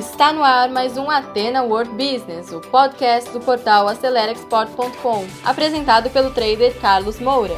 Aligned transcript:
Está 0.00 0.32
no 0.32 0.42
ar 0.42 0.70
mais 0.70 0.96
um 0.96 1.10
Atena 1.10 1.62
World 1.62 1.90
Business, 1.90 2.50
o 2.52 2.60
podcast 2.62 3.30
do 3.32 3.38
portal 3.38 3.86
AceleraExport.com, 3.86 5.26
apresentado 5.44 6.08
pelo 6.08 6.30
trader 6.30 6.74
Carlos 6.80 7.20
Moura. 7.20 7.52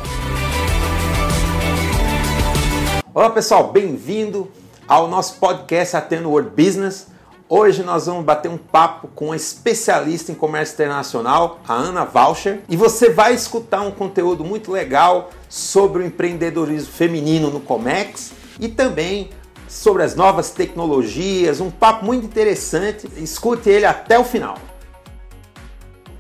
Olá 3.15 3.31
pessoal, 3.31 3.71
bem-vindo 3.71 4.51
ao 4.89 5.07
nosso 5.07 5.39
podcast 5.39 5.97
Atena 5.97 6.27
World 6.27 6.51
Business. 6.51 7.07
Hoje 7.49 7.85
nós 7.85 8.07
vamos 8.07 8.25
bater 8.25 8.51
um 8.51 8.59
papo 8.59 9.07
com 9.15 9.27
uma 9.27 9.37
especialista 9.37 10.33
em 10.33 10.35
comércio 10.35 10.75
internacional, 10.75 11.61
a 11.69 11.75
Ana 11.75 12.05
Valcher, 12.05 12.63
e 12.69 12.77
você 12.77 13.09
vai 13.09 13.35
escutar 13.35 13.83
um 13.83 13.93
conteúdo 13.93 14.45
muito 14.45 14.73
legal 14.73 15.31
sobre 15.49 16.03
o 16.03 16.07
empreendedorismo 16.07 16.93
feminino 16.93 17.51
no 17.51 17.61
Comex 17.61 18.33
e 18.59 18.67
também 18.67 19.31
sobre 19.73 20.03
as 20.03 20.15
novas 20.15 20.51
tecnologias, 20.51 21.59
um 21.59 21.71
papo 21.71 22.05
muito 22.05 22.27
interessante. 22.27 23.09
Escute 23.17 23.71
ele 23.71 23.87
até 23.87 24.19
o 24.19 24.25
final. 24.25 24.59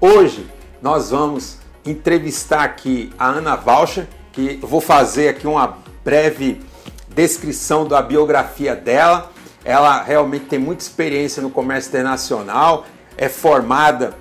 Hoje 0.01 0.47
nós 0.81 1.11
vamos 1.11 1.59
entrevistar 1.85 2.65
aqui 2.65 3.13
a 3.19 3.29
Ana 3.29 3.55
Valcher, 3.55 4.09
que 4.33 4.59
vou 4.63 4.81
fazer 4.81 5.29
aqui 5.29 5.47
uma 5.47 5.77
breve 6.03 6.63
descrição 7.15 7.87
da 7.87 8.01
biografia 8.01 8.75
dela. 8.75 9.31
Ela 9.63 10.03
realmente 10.03 10.47
tem 10.47 10.59
muita 10.59 10.83
experiência 10.83 11.43
no 11.43 11.51
comércio 11.51 11.91
internacional, 11.91 12.87
é 13.19 13.29
formada 13.29 14.15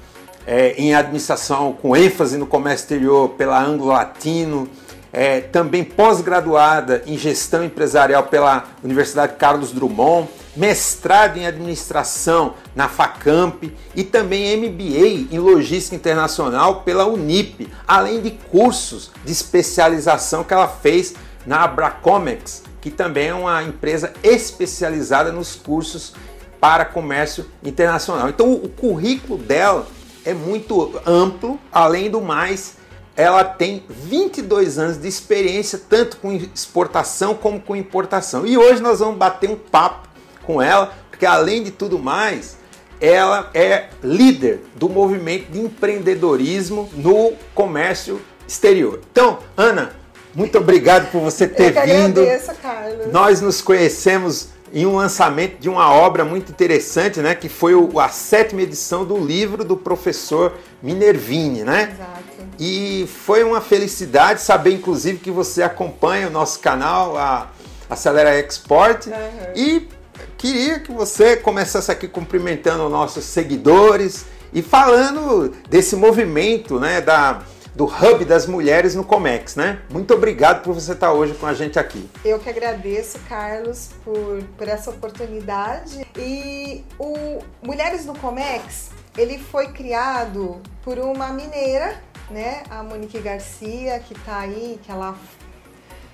é, 0.45 0.73
em 0.73 0.93
administração 0.93 1.71
com 1.71 1.95
ênfase 1.95 2.37
no 2.37 2.45
comércio 2.45 2.83
exterior 2.83 3.29
pela 3.29 3.63
Anglo 3.63 3.87
Latino, 3.87 4.67
é, 5.13 5.41
também 5.41 5.83
pós-graduada 5.83 7.03
em 7.05 7.17
gestão 7.17 7.63
empresarial 7.63 8.23
pela 8.23 8.65
Universidade 8.83 9.35
Carlos 9.35 9.71
Drummond, 9.71 10.29
mestrado 10.55 11.37
em 11.37 11.45
administração 11.45 12.55
na 12.75 12.87
Facamp 12.87 13.63
e 13.95 14.03
também 14.03 14.57
MBA 14.57 15.33
em 15.33 15.39
logística 15.39 15.95
internacional 15.95 16.81
pela 16.81 17.05
Unip, 17.05 17.69
além 17.87 18.21
de 18.21 18.31
cursos 18.31 19.11
de 19.23 19.31
especialização 19.31 20.43
que 20.43 20.53
ela 20.53 20.67
fez 20.67 21.13
na 21.45 21.63
Abracomex, 21.63 22.63
que 22.81 22.91
também 22.91 23.27
é 23.27 23.33
uma 23.33 23.63
empresa 23.63 24.13
especializada 24.23 25.31
nos 25.31 25.55
cursos 25.55 26.13
para 26.59 26.85
comércio 26.85 27.45
internacional. 27.63 28.29
Então 28.29 28.51
o 28.53 28.69
currículo 28.69 29.37
dela 29.37 29.87
é 30.23 30.33
muito 30.33 30.99
amplo, 31.05 31.59
além 31.71 32.09
do 32.09 32.21
mais, 32.21 32.77
ela 33.15 33.43
tem 33.43 33.83
22 33.89 34.79
anos 34.79 34.97
de 34.97 35.07
experiência, 35.07 35.79
tanto 35.89 36.17
com 36.17 36.31
exportação 36.31 37.35
como 37.35 37.59
com 37.59 37.75
importação. 37.75 38.45
E 38.45 38.57
hoje 38.57 38.81
nós 38.81 38.99
vamos 38.99 39.17
bater 39.17 39.49
um 39.49 39.55
papo 39.55 40.07
com 40.43 40.61
ela, 40.61 40.93
porque 41.09 41.25
além 41.25 41.63
de 41.63 41.71
tudo 41.71 41.99
mais, 41.99 42.57
ela 42.99 43.49
é 43.53 43.89
líder 44.03 44.61
do 44.75 44.87
movimento 44.87 45.51
de 45.51 45.59
empreendedorismo 45.59 46.89
no 46.93 47.33
comércio 47.53 48.21
exterior. 48.47 49.01
Então, 49.11 49.39
Ana, 49.57 49.91
muito 50.33 50.57
obrigado 50.57 51.11
por 51.11 51.19
você 51.19 51.47
ter 51.47 51.75
Eu 51.75 51.81
que 51.81 51.87
vindo. 51.87 52.21
Agradeço, 52.21 52.53
Carlos. 52.61 53.11
Nós 53.11 53.41
nos 53.41 53.61
conhecemos 53.61 54.49
em 54.73 54.85
um 54.85 54.95
lançamento 54.95 55.59
de 55.59 55.67
uma 55.67 55.91
obra 55.91 56.23
muito 56.23 56.51
interessante, 56.51 57.19
né, 57.19 57.35
que 57.35 57.49
foi 57.49 57.73
a 57.99 58.09
sétima 58.09 58.61
edição 58.61 59.03
do 59.03 59.17
livro 59.17 59.65
do 59.65 59.75
professor 59.75 60.53
Minervini, 60.81 61.63
né? 61.63 61.93
Exato. 61.93 62.21
E 62.59 63.07
foi 63.25 63.43
uma 63.43 63.61
felicidade 63.61 64.41
saber, 64.41 64.73
inclusive, 64.73 65.17
que 65.19 65.31
você 65.31 65.63
acompanha 65.63 66.27
o 66.27 66.31
nosso 66.31 66.59
canal, 66.59 67.17
a 67.17 67.49
Acelera 67.89 68.39
Export. 68.39 69.07
Uhum. 69.07 69.13
E 69.55 69.89
queria 70.37 70.79
que 70.79 70.91
você 70.91 71.35
começasse 71.37 71.91
aqui 71.91 72.07
cumprimentando 72.07 72.85
os 72.85 72.91
nossos 72.91 73.25
seguidores 73.25 74.25
e 74.53 74.61
falando 74.61 75.49
desse 75.69 75.95
movimento, 75.95 76.79
né, 76.79 76.99
da, 76.99 77.43
do 77.75 77.85
Hub 77.85 78.25
das 78.25 78.45
Mulheres 78.45 78.95
no 78.95 79.03
Comex, 79.03 79.55
né? 79.55 79.81
Muito 79.89 80.13
obrigado 80.13 80.63
por 80.63 80.73
você 80.73 80.91
estar 80.91 81.13
hoje 81.13 81.33
com 81.35 81.45
a 81.45 81.53
gente 81.53 81.79
aqui. 81.79 82.09
Eu 82.23 82.37
que 82.39 82.49
agradeço, 82.49 83.17
Carlos, 83.29 83.89
por, 84.03 84.43
por 84.57 84.67
essa 84.67 84.89
oportunidade. 84.89 86.05
E 86.17 86.83
o 86.99 87.39
Mulheres 87.63 88.05
no 88.05 88.13
Comex, 88.17 88.89
ele 89.17 89.37
foi 89.37 89.67
criado 89.67 90.61
por 90.83 90.99
uma 90.99 91.29
mineira, 91.29 92.01
né? 92.31 92.63
A 92.69 92.81
Monique 92.83 93.19
Garcia, 93.19 93.99
que 93.99 94.13
tá 94.13 94.39
aí, 94.39 94.79
que 94.83 94.91
ela 94.91 95.15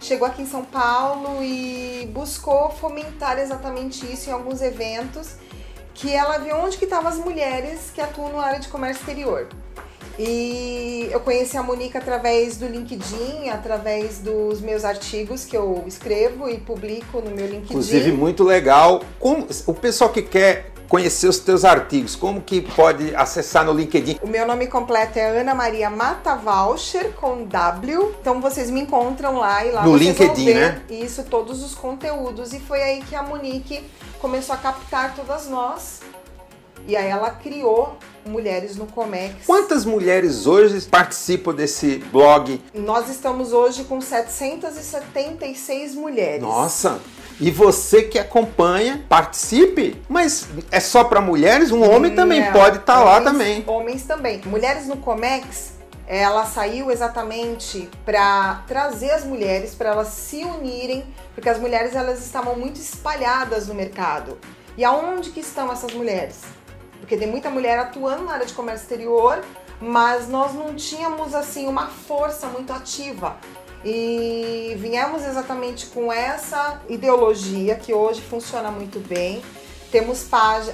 chegou 0.01 0.27
aqui 0.27 0.41
em 0.41 0.47
São 0.47 0.63
Paulo 0.65 1.43
e 1.43 2.09
buscou 2.13 2.69
fomentar 2.71 3.39
exatamente 3.39 4.05
isso 4.11 4.29
em 4.29 4.33
alguns 4.33 4.61
eventos, 4.61 5.35
que 5.93 6.13
ela 6.13 6.37
viu 6.37 6.55
onde 6.57 6.77
que 6.77 6.85
estavam 6.85 7.09
as 7.09 7.17
mulheres 7.17 7.91
que 7.93 8.01
atuam 8.01 8.33
na 8.33 8.43
área 8.43 8.59
de 8.59 8.67
comércio 8.67 9.01
exterior. 9.01 9.47
E 10.19 11.09
eu 11.11 11.19
conheci 11.19 11.55
a 11.57 11.61
Monique 11.61 11.95
através 11.95 12.57
do 12.57 12.67
LinkedIn, 12.67 13.49
através 13.49 14.17
dos 14.17 14.61
meus 14.61 14.83
artigos 14.83 15.45
que 15.45 15.55
eu 15.55 15.83
escrevo 15.85 16.49
e 16.49 16.57
publico 16.57 17.21
no 17.21 17.29
meu 17.29 17.45
LinkedIn. 17.45 17.65
Inclusive, 17.65 18.11
muito 18.11 18.43
legal. 18.43 19.03
O 19.19 19.73
pessoal 19.75 20.09
que 20.09 20.23
quer 20.23 20.71
conhecer 20.87 21.27
os 21.27 21.37
teus 21.39 21.65
artigos, 21.65 22.15
como 22.15 22.41
que 22.41 22.61
pode 22.61 23.15
acessar 23.15 23.65
no 23.65 23.73
LinkedIn? 23.73 24.19
O 24.21 24.27
meu 24.27 24.45
nome 24.47 24.67
completo 24.67 25.19
é 25.19 25.39
Ana 25.39 25.53
Maria 25.53 25.89
Mata 25.89 26.35
Voucher 26.35 27.13
com 27.13 27.43
W. 27.45 28.15
Então 28.21 28.41
vocês 28.41 28.69
me 28.69 28.81
encontram 28.81 29.37
lá 29.37 29.65
e 29.65 29.71
lá 29.71 29.83
No 29.83 29.91
vocês 29.91 30.17
LinkedIn, 30.17 30.45
vão 30.45 30.53
ver 30.53 30.55
né? 30.55 30.81
isso, 30.89 31.23
todos 31.23 31.63
os 31.63 31.75
conteúdos. 31.75 32.53
E 32.53 32.59
foi 32.59 32.81
aí 32.81 33.01
que 33.01 33.15
a 33.15 33.23
Monique 33.23 33.83
começou 34.19 34.55
a 34.55 34.57
captar 34.57 35.15
todas 35.15 35.47
nós. 35.47 36.01
E 36.87 36.95
aí 36.95 37.07
ela 37.07 37.31
criou 37.31 37.97
Mulheres 38.25 38.75
no 38.75 38.85
Comex. 38.87 39.45
Quantas 39.45 39.85
mulheres 39.85 40.45
hoje 40.47 40.81
participam 40.87 41.53
desse 41.53 41.97
blog? 42.11 42.61
Nós 42.73 43.09
estamos 43.09 43.53
hoje 43.53 43.83
com 43.85 43.99
776 44.01 45.95
mulheres. 45.95 46.41
Nossa! 46.41 46.99
E 47.39 47.51
você 47.51 48.03
que 48.03 48.17
acompanha, 48.17 49.05
participe. 49.07 50.01
Mas 50.09 50.47
é 50.71 50.79
só 50.79 51.03
para 51.03 51.21
mulheres? 51.21 51.71
Um 51.71 51.87
homem 51.87 52.15
também 52.15 52.43
Não, 52.43 52.51
pode 52.53 52.77
estar 52.77 53.03
lá 53.03 53.17
homens- 53.17 53.23
também. 53.31 53.63
Homens 53.67 54.03
também. 54.03 54.41
Mulheres 54.45 54.87
no 54.87 54.97
Comex, 54.97 55.73
ela 56.07 56.45
saiu 56.45 56.89
exatamente 56.89 57.87
para 58.03 58.63
trazer 58.67 59.11
as 59.11 59.23
mulheres, 59.23 59.75
para 59.75 59.89
elas 59.89 60.07
se 60.07 60.43
unirem, 60.43 61.05
porque 61.35 61.47
as 61.49 61.59
mulheres 61.59 61.95
elas 61.95 62.25
estavam 62.25 62.55
muito 62.55 62.79
espalhadas 62.79 63.67
no 63.67 63.75
mercado. 63.75 64.39
E 64.75 64.83
aonde 64.83 65.29
que 65.29 65.39
estão 65.41 65.71
essas 65.71 65.93
mulheres? 65.93 66.37
Porque 66.99 67.17
tem 67.17 67.27
muita 67.27 67.49
mulher 67.51 67.77
atuando 67.77 68.23
na 68.23 68.33
área 68.33 68.45
de 68.47 68.53
comércio 68.53 68.83
exterior, 68.85 69.43
mas 69.79 70.27
nós 70.27 70.55
não 70.55 70.73
tínhamos 70.73 71.35
assim 71.35 71.67
uma 71.67 71.85
força 71.87 72.47
muito 72.47 72.73
ativa. 72.73 73.37
E 73.85 74.75
viemos 74.79 75.23
exatamente 75.23 75.87
com 75.87 76.11
essa 76.11 76.81
ideologia 76.89 77.75
que 77.75 77.93
hoje 77.93 78.21
funciona 78.21 78.71
muito 78.71 78.99
bem. 78.99 79.41
Temos 79.91 80.25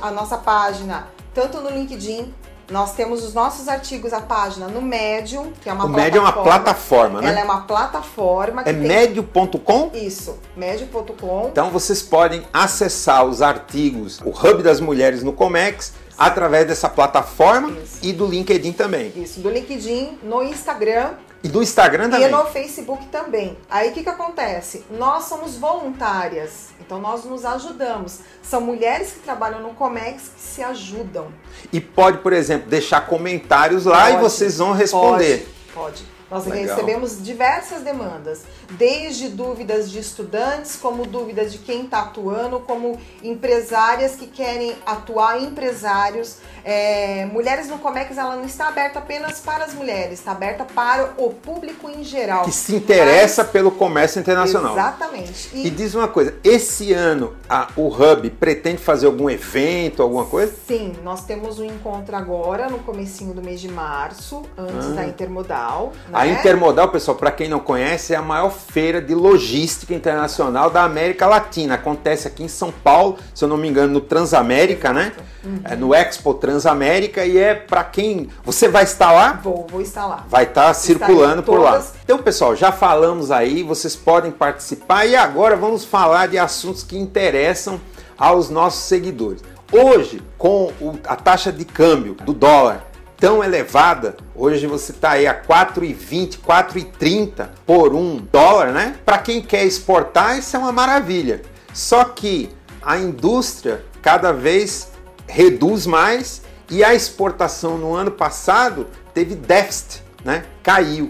a 0.02 0.12
nossa 0.12 0.38
página 0.38 1.08
tanto 1.34 1.60
no 1.62 1.70
LinkedIn, 1.70 2.34
nós 2.72 2.94
temos 2.94 3.24
os 3.24 3.34
nossos 3.34 3.68
artigos, 3.68 4.14
a 4.14 4.22
página 4.22 4.68
no 4.68 4.82
Medium, 4.82 5.52
que 5.62 5.70
é 5.70 5.74
uma 5.74 5.86
O 5.86 5.90
Médio 5.90 6.20
é 6.20 6.22
uma 6.22 6.32
plataforma, 6.32 7.20
Ela 7.20 7.30
é 7.32 7.36
né? 7.36 7.44
uma 7.44 7.62
plataforma 7.62 8.64
que 8.64 8.70
É 8.70 8.74
tem 8.74 8.82
médio.com? 8.82 9.92
isso, 9.94 10.40
médio.com. 10.56 11.50
Então 11.52 11.70
vocês 11.70 12.02
podem 12.02 12.44
acessar 12.54 13.26
os 13.26 13.42
artigos, 13.42 14.20
o 14.22 14.30
Hub 14.30 14.64
das 14.64 14.80
Mulheres 14.80 15.24
no 15.24 15.34
Comex, 15.34 15.94
através 16.18 16.66
dessa 16.68 16.88
plataforma 16.88 17.72
Isso. 17.72 17.98
e 18.02 18.14
do 18.14 18.26
LinkedIn 18.26 18.72
também. 18.72 19.12
Isso, 19.16 19.40
do 19.40 19.50
LinkedIn, 19.50 20.20
no 20.24 20.42
Instagram 20.44 21.12
E 21.44 21.50
do 21.50 21.62
Instagram 21.62 22.10
também. 22.10 22.28
E 22.28 22.32
no 22.32 22.46
Facebook 22.46 23.06
também. 23.08 23.58
Aí 23.70 23.90
o 23.90 23.94
que, 23.94 24.02
que 24.02 24.10
acontece? 24.10 24.86
Nós 24.90 25.26
somos 25.26 25.58
voluntárias, 25.58 26.70
então 26.80 27.02
nós 27.02 27.26
nos 27.26 27.44
ajudamos. 27.44 28.20
São 28.42 28.62
mulheres 28.62 29.12
que 29.12 29.20
trabalham 29.20 29.60
no 29.62 29.74
Comex 29.74 30.32
que 30.34 30.42
se 30.42 30.64
ajudam. 30.64 31.28
E 31.72 31.82
pode, 31.82 32.20
por 32.20 32.32
exemplo, 32.32 32.70
deixar 32.70 33.02
comentários 33.08 33.86
lá 33.86 34.10
e 34.10 34.14
Pode, 34.14 34.24
vocês 34.24 34.58
vão 34.58 34.72
responder. 34.72 35.50
Pode. 35.74 36.04
pode. 36.04 36.13
Nós 36.34 36.46
Legal. 36.48 36.76
recebemos 36.76 37.24
diversas 37.24 37.82
demandas, 37.84 38.42
desde 38.72 39.28
dúvidas 39.30 39.92
de 39.92 40.00
estudantes, 40.00 40.76
como 40.76 41.06
dúvidas 41.06 41.52
de 41.52 41.60
quem 41.60 41.84
está 41.86 42.00
atuando, 42.02 42.60
como 42.62 42.98
empresárias 43.22 44.16
que 44.16 44.26
querem 44.26 44.76
atuar, 44.86 45.40
empresários. 45.42 46.38
É, 46.66 47.26
mulheres 47.26 47.68
no 47.68 47.78
Comex 47.78 48.18
ela 48.18 48.36
não 48.38 48.46
está 48.46 48.70
aberta 48.70 48.98
apenas 49.00 49.40
para 49.42 49.66
as 49.66 49.74
mulheres, 49.74 50.20
está 50.20 50.32
aberta 50.32 50.64
para 50.64 51.14
o 51.18 51.30
público 51.32 51.90
em 51.90 52.04
geral. 52.04 52.46
Que 52.46 52.52
se 52.54 52.74
interessa 52.76 53.44
Mas- 53.44 53.52
pelo 53.52 53.70
comércio 53.70 54.20
internacional. 54.20 54.72
Exatamente. 54.74 55.50
E 55.54 55.70
diz 55.70 55.94
uma 55.94 56.08
coisa, 56.08 56.34
esse 56.44 56.94
ano 56.94 57.36
a- 57.50 57.68
o 57.76 57.88
Hub 57.90 58.30
pretende 58.32 58.78
fazer 58.82 59.06
algum 59.08 59.30
evento, 59.30 60.02
alguma 60.02 60.26
coisa? 60.26 60.54
Sim, 60.66 60.94
nós 61.04 61.26
temos 61.26 61.60
um 61.60 61.66
encontro 61.66 62.16
agora 62.16 62.70
no 62.70 62.80
comecinho 62.80 63.34
do 63.34 63.42
mês 63.44 63.60
de 63.60 63.68
março, 63.70 64.42
antes 64.58 64.88
Ah. 64.88 64.96
da 64.96 65.06
Intermodal. 65.06 65.92
A 66.24 66.28
Intermodal, 66.28 66.88
pessoal, 66.88 67.18
para 67.18 67.32
quem 67.32 67.50
não 67.50 67.60
conhece, 67.60 68.14
é 68.14 68.16
a 68.16 68.22
maior 68.22 68.50
feira 68.50 69.02
de 69.02 69.14
logística 69.14 69.94
internacional 69.94 70.70
da 70.70 70.86
América 70.86 71.28
Latina. 71.28 71.74
Acontece 71.74 72.30
aqui 72.30 72.44
em 72.44 72.48
São 72.48 72.72
Paulo, 72.72 73.18
se 73.36 73.44
eu 73.44 73.50
não 73.50 73.58
me 73.58 73.68
engano, 73.68 73.92
no 73.92 74.00
Transamérica, 74.00 74.94
né? 74.94 75.12
Uhum. 75.44 75.60
É 75.66 75.76
no 75.76 75.94
Expo 75.94 76.34
Transamérica 76.36 77.26
e 77.26 77.38
é 77.38 77.54
para 77.54 77.84
quem. 77.84 78.30
Você 78.46 78.70
vai 78.70 78.86
estar 78.86 79.12
lá? 79.12 79.34
Vou, 79.44 79.68
vou 79.70 79.82
estar 79.82 80.06
lá. 80.06 80.24
Vai 80.30 80.46
estar 80.46 80.74
circulando 80.74 81.44
por 81.44 81.60
lá. 81.60 81.84
Então, 82.06 82.18
pessoal, 82.20 82.56
já 82.56 82.72
falamos 82.72 83.30
aí, 83.30 83.62
vocês 83.62 83.94
podem 83.94 84.32
participar 84.32 85.06
e 85.06 85.18
agora 85.18 85.58
vamos 85.58 85.84
falar 85.84 86.30
de 86.30 86.38
assuntos 86.38 86.84
que 86.84 86.98
interessam 86.98 87.82
aos 88.18 88.50
nossos 88.50 88.84
seguidores. 88.84 89.42
Hoje, 89.70 90.22
com 90.38 90.72
a 91.06 91.18
taxa 91.18 91.52
de 91.52 91.66
câmbio 91.66 92.16
do 92.24 92.32
dólar 92.32 92.93
tão 93.24 93.42
elevada, 93.42 94.18
hoje 94.36 94.68
você 94.68 94.92
está 94.92 95.12
aí 95.12 95.26
a 95.26 95.34
4,20, 95.34 96.40
4,30 96.46 97.48
por 97.66 97.96
um 97.96 98.18
dólar, 98.18 98.74
né? 98.74 98.98
Para 99.06 99.18
quem 99.18 99.42
quer 99.42 99.64
exportar, 99.64 100.38
isso 100.38 100.58
é 100.58 100.60
uma 100.60 100.74
maravilha. 100.74 101.42
Só 101.74 102.04
que 102.04 102.50
a 102.82 102.98
indústria 102.98 103.82
cada 104.02 104.34
vez 104.34 104.92
reduz 105.26 105.86
mais 105.86 106.42
e 106.70 106.84
a 106.84 106.94
exportação 106.94 107.78
no 107.78 107.96
ano 107.96 108.12
passado 108.12 108.88
teve 109.14 109.36
déficit, 109.36 110.04
né? 110.26 110.44
Caiu. 110.62 111.10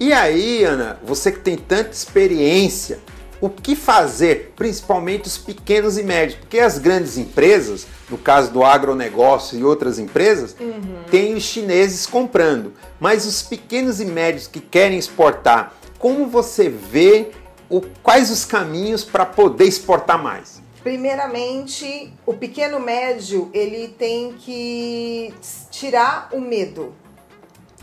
E 0.00 0.12
aí, 0.12 0.64
Ana, 0.64 0.98
você 1.04 1.30
que 1.30 1.38
tem 1.38 1.56
tanta 1.56 1.92
experiência, 1.92 2.98
o 3.42 3.50
que 3.50 3.74
fazer, 3.74 4.52
principalmente 4.54 5.26
os 5.26 5.36
pequenos 5.36 5.98
e 5.98 6.04
médios, 6.04 6.38
porque 6.38 6.60
as 6.60 6.78
grandes 6.78 7.18
empresas, 7.18 7.88
no 8.08 8.16
caso 8.16 8.52
do 8.52 8.62
agronegócio 8.62 9.58
e 9.58 9.64
outras 9.64 9.98
empresas, 9.98 10.54
uhum. 10.60 11.02
tem 11.10 11.34
os 11.34 11.42
chineses 11.42 12.06
comprando, 12.06 12.72
mas 13.00 13.26
os 13.26 13.42
pequenos 13.42 14.00
e 14.00 14.04
médios 14.04 14.46
que 14.46 14.60
querem 14.60 14.96
exportar, 14.96 15.74
como 15.98 16.28
você 16.28 16.68
vê 16.68 17.32
o, 17.68 17.80
quais 18.00 18.30
os 18.30 18.44
caminhos 18.44 19.02
para 19.02 19.26
poder 19.26 19.64
exportar 19.64 20.22
mais? 20.22 20.62
Primeiramente, 20.80 22.12
o 22.24 22.34
pequeno 22.34 22.78
médio 22.78 23.50
ele 23.52 23.88
tem 23.88 24.34
que 24.34 25.34
tirar 25.68 26.28
o 26.32 26.40
medo. 26.40 26.94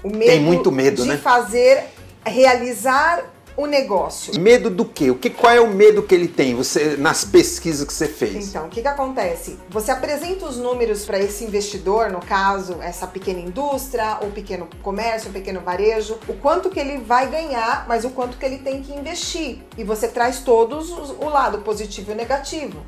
O 0.02 0.08
medo 0.08 0.26
tem 0.26 0.40
muito 0.40 0.72
medo, 0.72 1.02
de 1.02 1.10
né? 1.10 1.18
fazer 1.18 1.84
realizar 2.26 3.26
o 3.60 3.68
negócio. 3.68 4.40
Medo 4.40 4.70
do 4.70 4.86
quê? 4.86 5.12
O 5.12 5.16
que 5.16 5.30
qual 5.30 5.54
é 5.54 5.60
o 5.60 5.68
medo 5.68 6.02
que 6.02 6.16
ele 6.16 6.30
tem? 6.30 6.56
Você 6.56 6.96
nas 6.96 7.26
pesquisas 7.26 7.86
que 7.86 7.94
você 7.94 8.08
fez? 8.08 8.48
Então, 8.48 8.68
o 8.68 8.70
que 8.70 8.82
que 8.82 8.88
acontece? 8.88 9.60
Você 9.70 9.92
apresenta 9.92 10.46
os 10.46 10.58
números 10.58 11.04
para 11.04 11.20
esse 11.20 11.44
investidor, 11.44 12.10
no 12.10 12.22
caso, 12.22 12.78
essa 12.82 13.06
pequena 13.06 13.40
indústria, 13.40 14.18
ou 14.22 14.30
pequeno 14.30 14.68
comércio, 14.82 15.30
o 15.30 15.34
pequeno 15.34 15.60
varejo, 15.60 16.18
o 16.28 16.34
quanto 16.36 16.70
que 16.70 16.80
ele 16.80 17.00
vai 17.00 17.30
ganhar, 17.30 17.86
mas 17.88 18.06
o 18.06 18.12
quanto 18.12 18.38
que 18.38 18.46
ele 18.46 18.60
tem 18.60 18.82
que 18.82 18.94
investir. 18.94 19.60
E 19.78 19.84
você 19.84 20.08
traz 20.08 20.40
todos 20.40 20.90
os, 20.92 21.10
o 21.10 21.28
lado 21.28 21.60
positivo 21.60 22.14
e 22.14 22.16
negativo. 22.16 22.80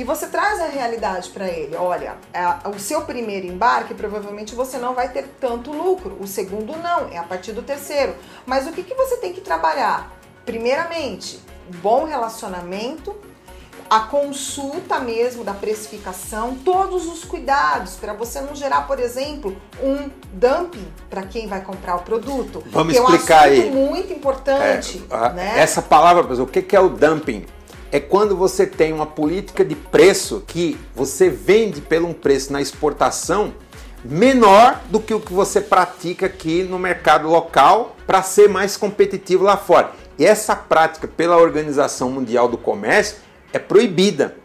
E 0.00 0.04
você 0.04 0.28
traz 0.28 0.58
a 0.62 0.66
realidade 0.66 1.28
para 1.28 1.46
ele. 1.46 1.76
Olha, 1.76 2.16
é, 2.32 2.66
o 2.70 2.78
seu 2.78 3.02
primeiro 3.02 3.46
embarque 3.46 3.92
provavelmente 3.92 4.54
você 4.54 4.78
não 4.78 4.94
vai 4.94 5.10
ter 5.10 5.26
tanto 5.38 5.70
lucro. 5.70 6.16
O 6.18 6.26
segundo 6.26 6.74
não, 6.78 7.10
é 7.10 7.18
a 7.18 7.22
partir 7.22 7.52
do 7.52 7.60
terceiro. 7.60 8.14
Mas 8.46 8.66
o 8.66 8.72
que, 8.72 8.82
que 8.82 8.94
você 8.94 9.18
tem 9.18 9.34
que 9.34 9.42
trabalhar? 9.42 10.10
Primeiramente, 10.46 11.38
bom 11.82 12.06
relacionamento, 12.06 13.14
a 13.90 14.00
consulta 14.00 14.98
mesmo 15.00 15.44
da 15.44 15.52
precificação, 15.52 16.56
todos 16.64 17.06
os 17.06 17.22
cuidados 17.22 17.96
para 17.96 18.14
você 18.14 18.40
não 18.40 18.54
gerar, 18.54 18.86
por 18.86 18.98
exemplo, 18.98 19.54
um 19.82 20.08
dumping 20.32 20.90
para 21.10 21.24
quem 21.24 21.46
vai 21.46 21.60
comprar 21.60 21.96
o 21.96 22.00
produto. 22.00 22.64
Vamos 22.68 22.96
explicar 22.96 23.52
é 23.52 23.58
um 23.58 23.62
aí. 23.64 23.70
muito 23.70 24.14
importante. 24.14 25.04
É, 25.10 25.14
a, 25.14 25.28
né? 25.28 25.58
Essa 25.58 25.82
palavra, 25.82 26.42
o 26.42 26.46
que 26.46 26.74
é 26.74 26.80
o 26.80 26.88
dumping? 26.88 27.44
É 27.92 27.98
quando 27.98 28.36
você 28.36 28.66
tem 28.66 28.92
uma 28.92 29.06
política 29.06 29.64
de 29.64 29.74
preço 29.74 30.42
que 30.46 30.78
você 30.94 31.28
vende 31.28 31.80
pelo 31.80 32.08
um 32.08 32.12
preço 32.12 32.52
na 32.52 32.60
exportação 32.60 33.52
menor 34.04 34.80
do 34.88 35.00
que 35.00 35.12
o 35.12 35.20
que 35.20 35.32
você 35.32 35.60
pratica 35.60 36.26
aqui 36.26 36.62
no 36.62 36.78
mercado 36.78 37.28
local 37.28 37.96
para 38.06 38.22
ser 38.22 38.48
mais 38.48 38.76
competitivo 38.76 39.44
lá 39.44 39.56
fora. 39.56 39.92
E 40.18 40.24
essa 40.24 40.54
prática 40.54 41.08
pela 41.08 41.36
Organização 41.36 42.10
Mundial 42.10 42.48
do 42.48 42.56
Comércio 42.56 43.18
é 43.52 43.58
proibida. 43.58 44.36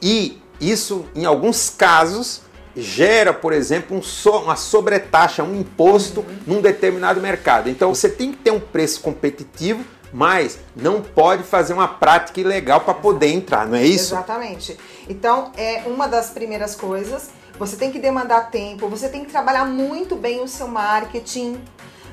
E 0.00 0.40
isso, 0.60 1.04
em 1.14 1.24
alguns 1.24 1.68
casos, 1.70 2.42
gera, 2.76 3.32
por 3.32 3.52
exemplo, 3.52 3.96
um 3.96 4.02
so, 4.02 4.30
uma 4.38 4.56
sobretaxa, 4.56 5.42
um 5.42 5.58
imposto 5.58 6.20
uhum. 6.20 6.36
num 6.46 6.60
determinado 6.60 7.20
mercado. 7.20 7.68
Então 7.68 7.94
você 7.94 8.08
tem 8.08 8.32
que 8.32 8.38
ter 8.38 8.50
um 8.50 8.60
preço 8.60 9.00
competitivo 9.00 9.84
mas 10.12 10.58
não 10.74 11.02
pode 11.02 11.42
fazer 11.42 11.72
uma 11.72 11.88
prática 11.88 12.40
ilegal 12.40 12.80
para 12.80 12.94
poder 12.94 13.28
entrar, 13.28 13.66
não 13.66 13.76
é 13.76 13.84
isso? 13.84 14.14
Exatamente. 14.14 14.76
Então, 15.08 15.52
é 15.56 15.82
uma 15.86 16.06
das 16.06 16.30
primeiras 16.30 16.74
coisas. 16.74 17.30
Você 17.58 17.76
tem 17.76 17.90
que 17.90 17.98
demandar 17.98 18.50
tempo, 18.50 18.88
você 18.88 19.08
tem 19.08 19.24
que 19.24 19.30
trabalhar 19.30 19.64
muito 19.64 20.14
bem 20.14 20.42
o 20.42 20.48
seu 20.48 20.68
marketing. 20.68 21.60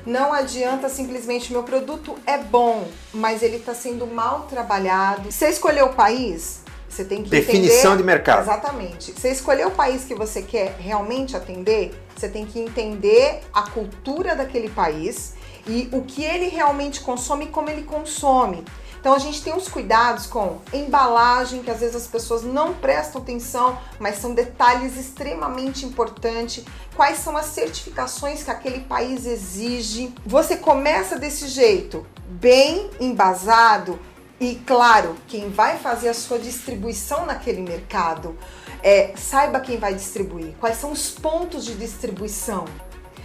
Não 0.06 0.32
adianta 0.32 0.88
simplesmente 0.88 1.50
meu 1.52 1.62
produto 1.62 2.16
é 2.26 2.36
bom, 2.38 2.86
mas 3.12 3.42
ele 3.42 3.56
está 3.56 3.74
sendo 3.74 4.06
mal 4.06 4.42
trabalhado. 4.42 5.30
Você 5.30 5.48
escolheu 5.48 5.86
o 5.86 5.94
país, 5.94 6.60
você 6.88 7.04
tem 7.04 7.22
que 7.22 7.30
definição 7.30 7.92
entender, 7.92 7.96
de 7.96 8.04
mercado. 8.04 8.42
Exatamente. 8.42 9.12
Você 9.12 9.30
escolheu 9.30 9.68
o 9.68 9.70
país 9.70 10.04
que 10.04 10.14
você 10.14 10.42
quer 10.42 10.76
realmente 10.78 11.36
atender, 11.36 11.94
você 12.14 12.28
tem 12.28 12.44
que 12.44 12.60
entender 12.60 13.40
a 13.52 13.62
cultura 13.70 14.36
daquele 14.36 14.68
país 14.68 15.34
e 15.66 15.88
o 15.92 16.02
que 16.02 16.22
ele 16.22 16.48
realmente 16.48 17.00
consome 17.00 17.46
e 17.46 17.48
como 17.48 17.70
ele 17.70 17.82
consome. 17.82 18.64
Então 19.04 19.12
a 19.12 19.18
gente 19.18 19.42
tem 19.42 19.52
uns 19.52 19.68
cuidados 19.68 20.26
com 20.26 20.60
embalagem, 20.72 21.62
que 21.62 21.70
às 21.70 21.80
vezes 21.80 21.94
as 21.94 22.06
pessoas 22.06 22.42
não 22.42 22.72
prestam 22.72 23.20
atenção, 23.20 23.78
mas 23.98 24.16
são 24.16 24.32
detalhes 24.32 24.96
extremamente 24.96 25.84
importantes. 25.84 26.64
Quais 26.96 27.18
são 27.18 27.36
as 27.36 27.46
certificações 27.46 28.42
que 28.42 28.50
aquele 28.50 28.80
país 28.80 29.26
exige? 29.26 30.14
Você 30.24 30.56
começa 30.56 31.18
desse 31.18 31.48
jeito, 31.48 32.06
bem 32.26 32.88
embasado, 32.98 34.00
e 34.40 34.56
claro, 34.66 35.14
quem 35.28 35.50
vai 35.50 35.78
fazer 35.78 36.08
a 36.08 36.14
sua 36.14 36.38
distribuição 36.38 37.24
naquele 37.24 37.60
mercado, 37.60 38.36
é, 38.82 39.14
saiba 39.16 39.60
quem 39.60 39.78
vai 39.78 39.94
distribuir, 39.94 40.54
quais 40.58 40.78
são 40.78 40.92
os 40.92 41.10
pontos 41.10 41.64
de 41.64 41.74
distribuição 41.74 42.64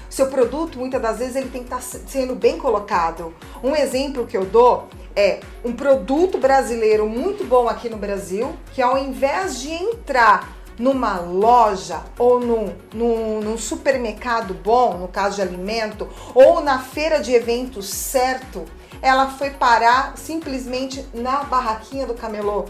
seu 0.10 0.28
produto, 0.28 0.80
muitas 0.80 1.02
das 1.02 1.20
vezes, 1.20 1.36
ele 1.36 1.50
tem 1.50 1.64
que 1.64 1.74
estar 1.74 1.78
tá 1.78 2.00
sendo 2.08 2.36
bem 2.36 2.58
colocado. 2.58 3.34
Um 3.64 3.76
exemplo 3.76 4.26
que 4.26 4.36
eu 4.36 4.46
dou 4.46 4.88
é 5.16 5.40
um 5.64 5.74
produto 5.74 6.38
brasileiro 6.38 7.08
muito 7.08 7.46
bom 7.46 7.68
aqui 7.68 7.90
no 7.90 7.98
Brasil, 7.98 8.56
que 8.74 8.82
ao 8.82 8.98
invés 8.98 9.60
de 9.60 9.72
entrar 9.72 10.58
numa 10.80 11.20
loja 11.20 12.02
ou 12.18 12.40
num, 12.40 12.74
num, 12.94 13.42
num, 13.42 13.58
supermercado 13.58 14.54
bom, 14.54 14.98
no 14.98 15.10
caso 15.10 15.36
de 15.36 15.42
alimento, 15.42 16.08
ou 16.34 16.62
na 16.62 16.80
feira 16.80 17.20
de 17.20 17.34
eventos 17.34 17.90
certo, 17.90 18.64
ela 19.02 19.28
foi 19.28 19.50
parar 19.50 20.18
simplesmente 20.18 21.06
na 21.14 21.44
barraquinha 21.44 22.06
do 22.08 22.14
camelô. 22.14 22.66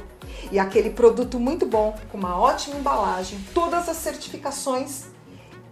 E 0.51 0.58
aquele 0.58 0.89
produto 0.89 1.39
muito 1.39 1.65
bom, 1.65 1.96
com 2.12 2.17
uma 2.17 2.39
ótima 2.39 2.77
embalagem, 2.77 3.39
todas 3.53 3.88
as 3.88 3.98
certificações 3.98 5.05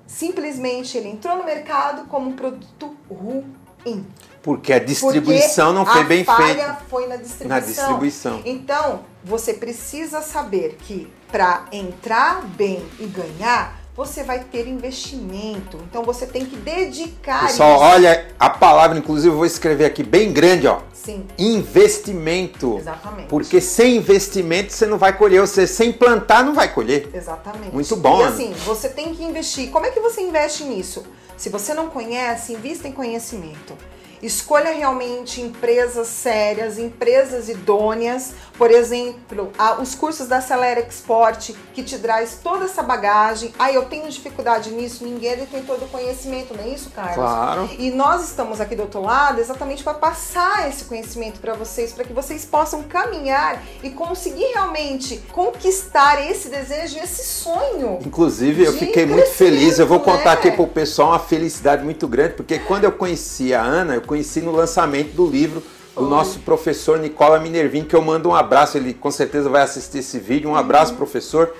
simplesmente 0.07 0.97
ele 0.97 1.09
entrou 1.09 1.37
no 1.37 1.43
mercado 1.43 2.07
como 2.07 2.29
um 2.29 2.33
produto 2.33 2.97
ruim. 3.09 4.05
Porque 4.41 4.73
a 4.73 4.79
distribuição 4.79 5.73
Porque 5.73 5.79
não 5.79 5.85
foi 5.85 6.03
bem 6.05 6.23
feita. 6.23 6.31
A 6.31 6.35
falha 6.35 6.77
foi 6.89 7.07
na 7.07 7.15
distribuição. 7.17 7.49
na 7.49 7.59
distribuição. 7.59 8.41
Então, 8.45 9.01
você 9.23 9.53
precisa 9.53 10.21
saber 10.21 10.77
que 10.79 11.11
para 11.29 11.65
entrar 11.71 12.41
bem 12.45 12.83
e 12.99 13.05
ganhar, 13.05 13.77
você 13.97 14.23
vai 14.23 14.39
ter 14.39 14.67
investimento. 14.67 15.77
Então 15.89 16.03
você 16.03 16.27
tem 16.27 16.45
que 16.45 16.55
dedicar. 16.55 17.47
Pessoal, 17.47 17.75
isso. 17.75 17.83
olha 17.83 18.27
a 18.39 18.49
palavra, 18.49 18.97
inclusive 18.97 19.33
eu 19.33 19.37
vou 19.37 19.45
escrever 19.45 19.85
aqui 19.85 20.03
bem 20.03 20.31
grande, 20.31 20.67
ó. 20.67 20.81
Sim. 21.07 21.25
Investimento. 21.37 22.79
Exatamente. 22.79 23.29
Porque 23.29 23.61
sem 23.61 23.95
investimento 23.95 24.73
você 24.73 24.85
não 24.85 24.97
vai 24.97 25.17
colher, 25.17 25.39
você 25.39 25.65
sem 25.65 25.93
plantar 25.93 26.43
não 26.43 26.53
vai 26.53 26.73
colher. 26.73 27.09
Exatamente. 27.13 27.73
Muito 27.73 27.95
bom. 27.95 28.19
E 28.19 28.23
assim, 28.25 28.53
você 28.65 28.89
tem 28.89 29.15
que 29.15 29.23
investir. 29.23 29.69
Como 29.69 29.85
é 29.85 29.89
que 29.89 30.01
você 30.01 30.19
investe 30.19 30.65
nisso? 30.65 31.05
Se 31.37 31.47
você 31.47 31.73
não 31.73 31.87
conhece, 31.87 32.51
invista 32.51 32.89
em 32.89 32.91
conhecimento. 32.91 33.73
Escolha 34.21 34.71
realmente 34.71 35.41
empresas 35.41 36.07
sérias, 36.07 36.77
empresas 36.77 37.50
idôneas, 37.50 38.33
por 38.57 38.71
exemplo, 38.71 39.51
os 39.79 39.93
cursos 39.93 40.27
da 40.27 40.38
Acelera 40.38 40.79
Export, 40.79 41.53
que 41.74 41.83
te 41.83 41.97
traz 42.00 42.39
toda 42.41 42.65
essa 42.65 42.81
bagagem. 42.81 43.53
Ah, 43.59 43.71
eu 43.71 43.86
tenho 43.86 44.09
dificuldade 44.09 44.71
nisso, 44.71 45.03
ninguém 45.03 45.45
tem 45.45 45.63
todo 45.63 45.86
o 45.86 45.88
conhecimento, 45.88 46.55
não 46.55 46.63
é 46.63 46.69
isso, 46.69 46.89
Carlos? 46.89 47.15
Claro. 47.15 47.69
E 47.77 47.91
nós 47.91 48.24
estamos 48.24 48.59
aqui 48.59 48.75
do 48.75 48.83
outro 48.83 49.01
lado 49.01 49.39
exatamente 49.39 49.83
para 49.83 49.93
passar 49.93 50.67
esse 50.69 50.86
conhecimento 50.86 51.39
para 51.39 51.53
vocês, 51.53 51.91
para 51.91 52.03
que 52.03 52.13
vocês 52.13 52.45
possam 52.45 52.83
caminhar 52.83 53.62
e 53.83 53.89
conseguir 53.91 54.45
realmente 54.53 55.17
conquistar 55.31 56.29
esse 56.29 56.50
desejo, 56.50 56.97
esse 56.97 57.25
sonho. 57.25 58.00
Inclusive, 58.05 58.63
eu 58.63 58.74
fiquei 58.74 59.05
muito 59.05 59.29
feliz. 59.29 59.77
Eu 59.77 59.88
vou 59.88 60.00
contar 60.00 60.25
né? 60.25 60.33
aqui 60.33 60.51
para 60.51 60.63
o 60.63 60.67
pessoal 60.67 61.09
uma 61.09 61.19
felicidade 61.19 61.83
muito 61.83 62.07
grande, 62.07 62.33
porque 62.33 62.57
quando 62.59 62.86
eu 62.86 62.91
conheci 62.91 63.53
a 63.53 63.62
Ana, 63.62 63.95
eu 63.95 64.01
conheci 64.07 64.41
no 64.41 64.51
lançamento 64.51 65.13
do 65.13 65.27
livro 65.27 65.61
do 65.95 66.03
Oi. 66.03 66.09
nosso 66.09 66.39
professor 66.39 66.97
Nicola 66.97 67.39
Minervin, 67.39 67.83
que 67.83 67.95
eu 67.95 68.01
mando 68.01 68.29
um 68.29 68.35
abraço, 68.35 68.77
ele 68.77 68.93
com 68.93 69.11
certeza 69.11 69.49
vai 69.49 69.61
assistir 69.61 69.99
esse 69.99 70.17
vídeo. 70.17 70.49
Um 70.49 70.53
uhum. 70.53 70.57
abraço, 70.57 70.95
professor. 70.95 71.53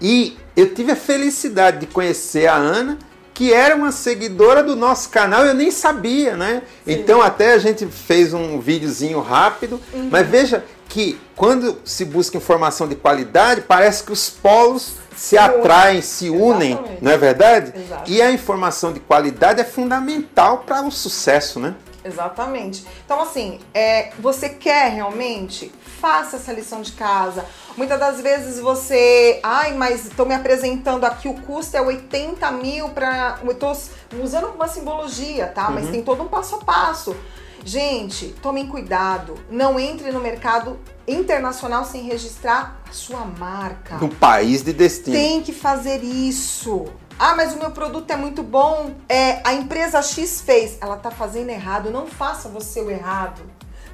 E 0.00 0.36
eu 0.56 0.74
tive 0.74 0.92
a 0.92 0.96
felicidade 0.96 1.78
de 1.78 1.86
conhecer 1.86 2.46
a 2.46 2.56
Ana, 2.56 2.98
que 3.32 3.52
era 3.52 3.74
uma 3.74 3.90
seguidora 3.90 4.62
do 4.62 4.76
nosso 4.76 5.08
canal, 5.08 5.44
eu 5.44 5.54
nem 5.54 5.70
sabia, 5.70 6.36
né? 6.36 6.62
Sim. 6.84 6.92
Então 6.92 7.20
até 7.20 7.54
a 7.54 7.58
gente 7.58 7.86
fez 7.86 8.32
um 8.32 8.60
videozinho 8.60 9.20
rápido, 9.20 9.80
uhum. 9.92 10.08
mas 10.10 10.28
veja 10.28 10.64
que 10.88 11.18
quando 11.34 11.78
se 11.84 12.04
busca 12.04 12.36
informação 12.36 12.86
de 12.86 12.94
qualidade, 12.94 13.62
parece 13.62 14.04
que 14.04 14.12
os 14.12 14.30
polos 14.30 14.92
se 15.16 15.38
atraem, 15.38 16.02
se 16.02 16.30
unem, 16.30 16.72
Exatamente. 16.72 17.04
não 17.04 17.12
é 17.12 17.16
verdade? 17.18 17.72
Exato. 17.76 18.10
E 18.10 18.22
a 18.22 18.30
informação 18.30 18.92
de 18.92 19.00
qualidade 19.00 19.60
é 19.60 19.64
fundamental 19.64 20.58
para 20.58 20.82
o 20.82 20.90
sucesso, 20.90 21.60
né? 21.60 21.74
Exatamente. 22.04 22.84
Então, 23.04 23.22
assim, 23.22 23.58
é, 23.72 24.12
você 24.18 24.50
quer 24.50 24.92
realmente? 24.92 25.72
Faça 26.00 26.36
essa 26.36 26.52
lição 26.52 26.82
de 26.82 26.92
casa. 26.92 27.46
Muitas 27.78 27.98
das 27.98 28.20
vezes 28.20 28.60
você, 28.60 29.40
ai, 29.42 29.72
mas 29.72 30.04
estou 30.04 30.26
me 30.26 30.34
apresentando 30.34 31.04
aqui, 31.04 31.28
o 31.28 31.34
custo 31.34 31.76
é 31.76 31.80
80 31.80 32.50
mil 32.52 32.90
para. 32.90 33.38
Estou 33.48 33.74
usando 34.22 34.48
uma 34.48 34.68
simbologia, 34.68 35.46
tá? 35.46 35.68
Uhum. 35.68 35.74
Mas 35.74 35.88
tem 35.88 36.02
todo 36.02 36.22
um 36.22 36.28
passo 36.28 36.56
a 36.56 36.58
passo. 36.58 37.16
Gente, 37.64 38.34
tomem 38.42 38.66
cuidado. 38.66 39.36
Não 39.50 39.80
entre 39.80 40.12
no 40.12 40.20
mercado 40.20 40.78
internacional 41.06 41.84
sem 41.84 42.02
registrar 42.02 42.80
a 42.88 42.92
sua 42.92 43.24
marca. 43.24 43.96
No 43.96 44.08
país 44.08 44.62
de 44.62 44.72
destino. 44.72 45.16
Tem 45.16 45.42
que 45.42 45.52
fazer 45.52 46.02
isso. 46.02 46.86
Ah, 47.18 47.34
mas 47.34 47.54
o 47.54 47.58
meu 47.58 47.70
produto 47.70 48.10
é 48.10 48.16
muito 48.16 48.42
bom. 48.42 48.92
É, 49.08 49.40
a 49.44 49.54
empresa 49.54 50.02
X 50.02 50.40
fez. 50.40 50.78
Ela 50.80 50.96
tá 50.96 51.10
fazendo 51.10 51.50
errado. 51.50 51.90
Não 51.90 52.06
faça 52.06 52.48
você 52.48 52.80
o 52.80 52.90
errado. 52.90 53.42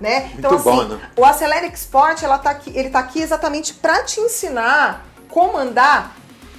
Né? 0.01 0.21
Muito 0.21 0.39
então, 0.39 0.55
assim, 0.55 0.65
bom, 0.65 0.85
né? 0.85 1.11
o 1.15 1.25
Acelera 1.27 1.67
Export, 1.67 2.23
ela 2.23 2.39
tá 2.39 2.49
aqui, 2.49 2.73
ele 2.75 2.89
tá 2.89 3.01
aqui 3.01 3.21
exatamente 3.21 3.75
para 3.75 4.03
te 4.03 4.19
ensinar 4.19 5.05
como 5.29 5.59
andar, 5.59 6.17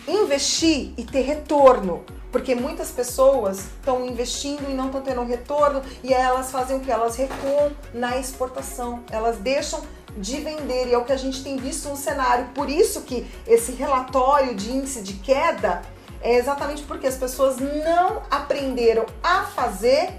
investir 0.08 0.94
e 0.96 1.04
ter 1.04 1.22
retorno. 1.22 2.04
Porque 2.32 2.56
muitas 2.56 2.92
pessoas 2.92 3.58
estão 3.60 4.06
investindo 4.06 4.70
e 4.70 4.74
não 4.74 4.86
estão 4.86 5.02
tendo 5.02 5.24
retorno 5.24 5.82
e 6.02 6.14
elas 6.14 6.50
fazem 6.50 6.78
o 6.78 6.80
que? 6.80 6.90
Elas 6.90 7.16
recuam 7.16 7.72
na 7.94 8.18
exportação. 8.18 9.04
Elas 9.12 9.38
deixam 9.38 9.82
de 10.18 10.40
vender 10.40 10.88
e 10.88 10.94
é 10.94 10.98
o 10.98 11.06
que 11.06 11.14
a 11.14 11.18
gente 11.18 11.44
tem 11.44 11.58
visto 11.58 11.90
no 11.90 11.96
cenário. 11.96 12.50
Por 12.54 12.70
isso 12.70 13.02
que 13.02 13.30
esse 13.48 13.72
relatório 13.72 14.56
de 14.56 14.72
índice 14.72 15.02
de 15.02 15.14
queda 15.14 15.82
é 16.22 16.36
exatamente 16.36 16.84
porque 16.84 17.08
as 17.08 17.16
pessoas 17.16 17.58
não 17.58 18.22
aprenderam 18.30 19.06
a 19.24 19.44
fazer 19.44 20.12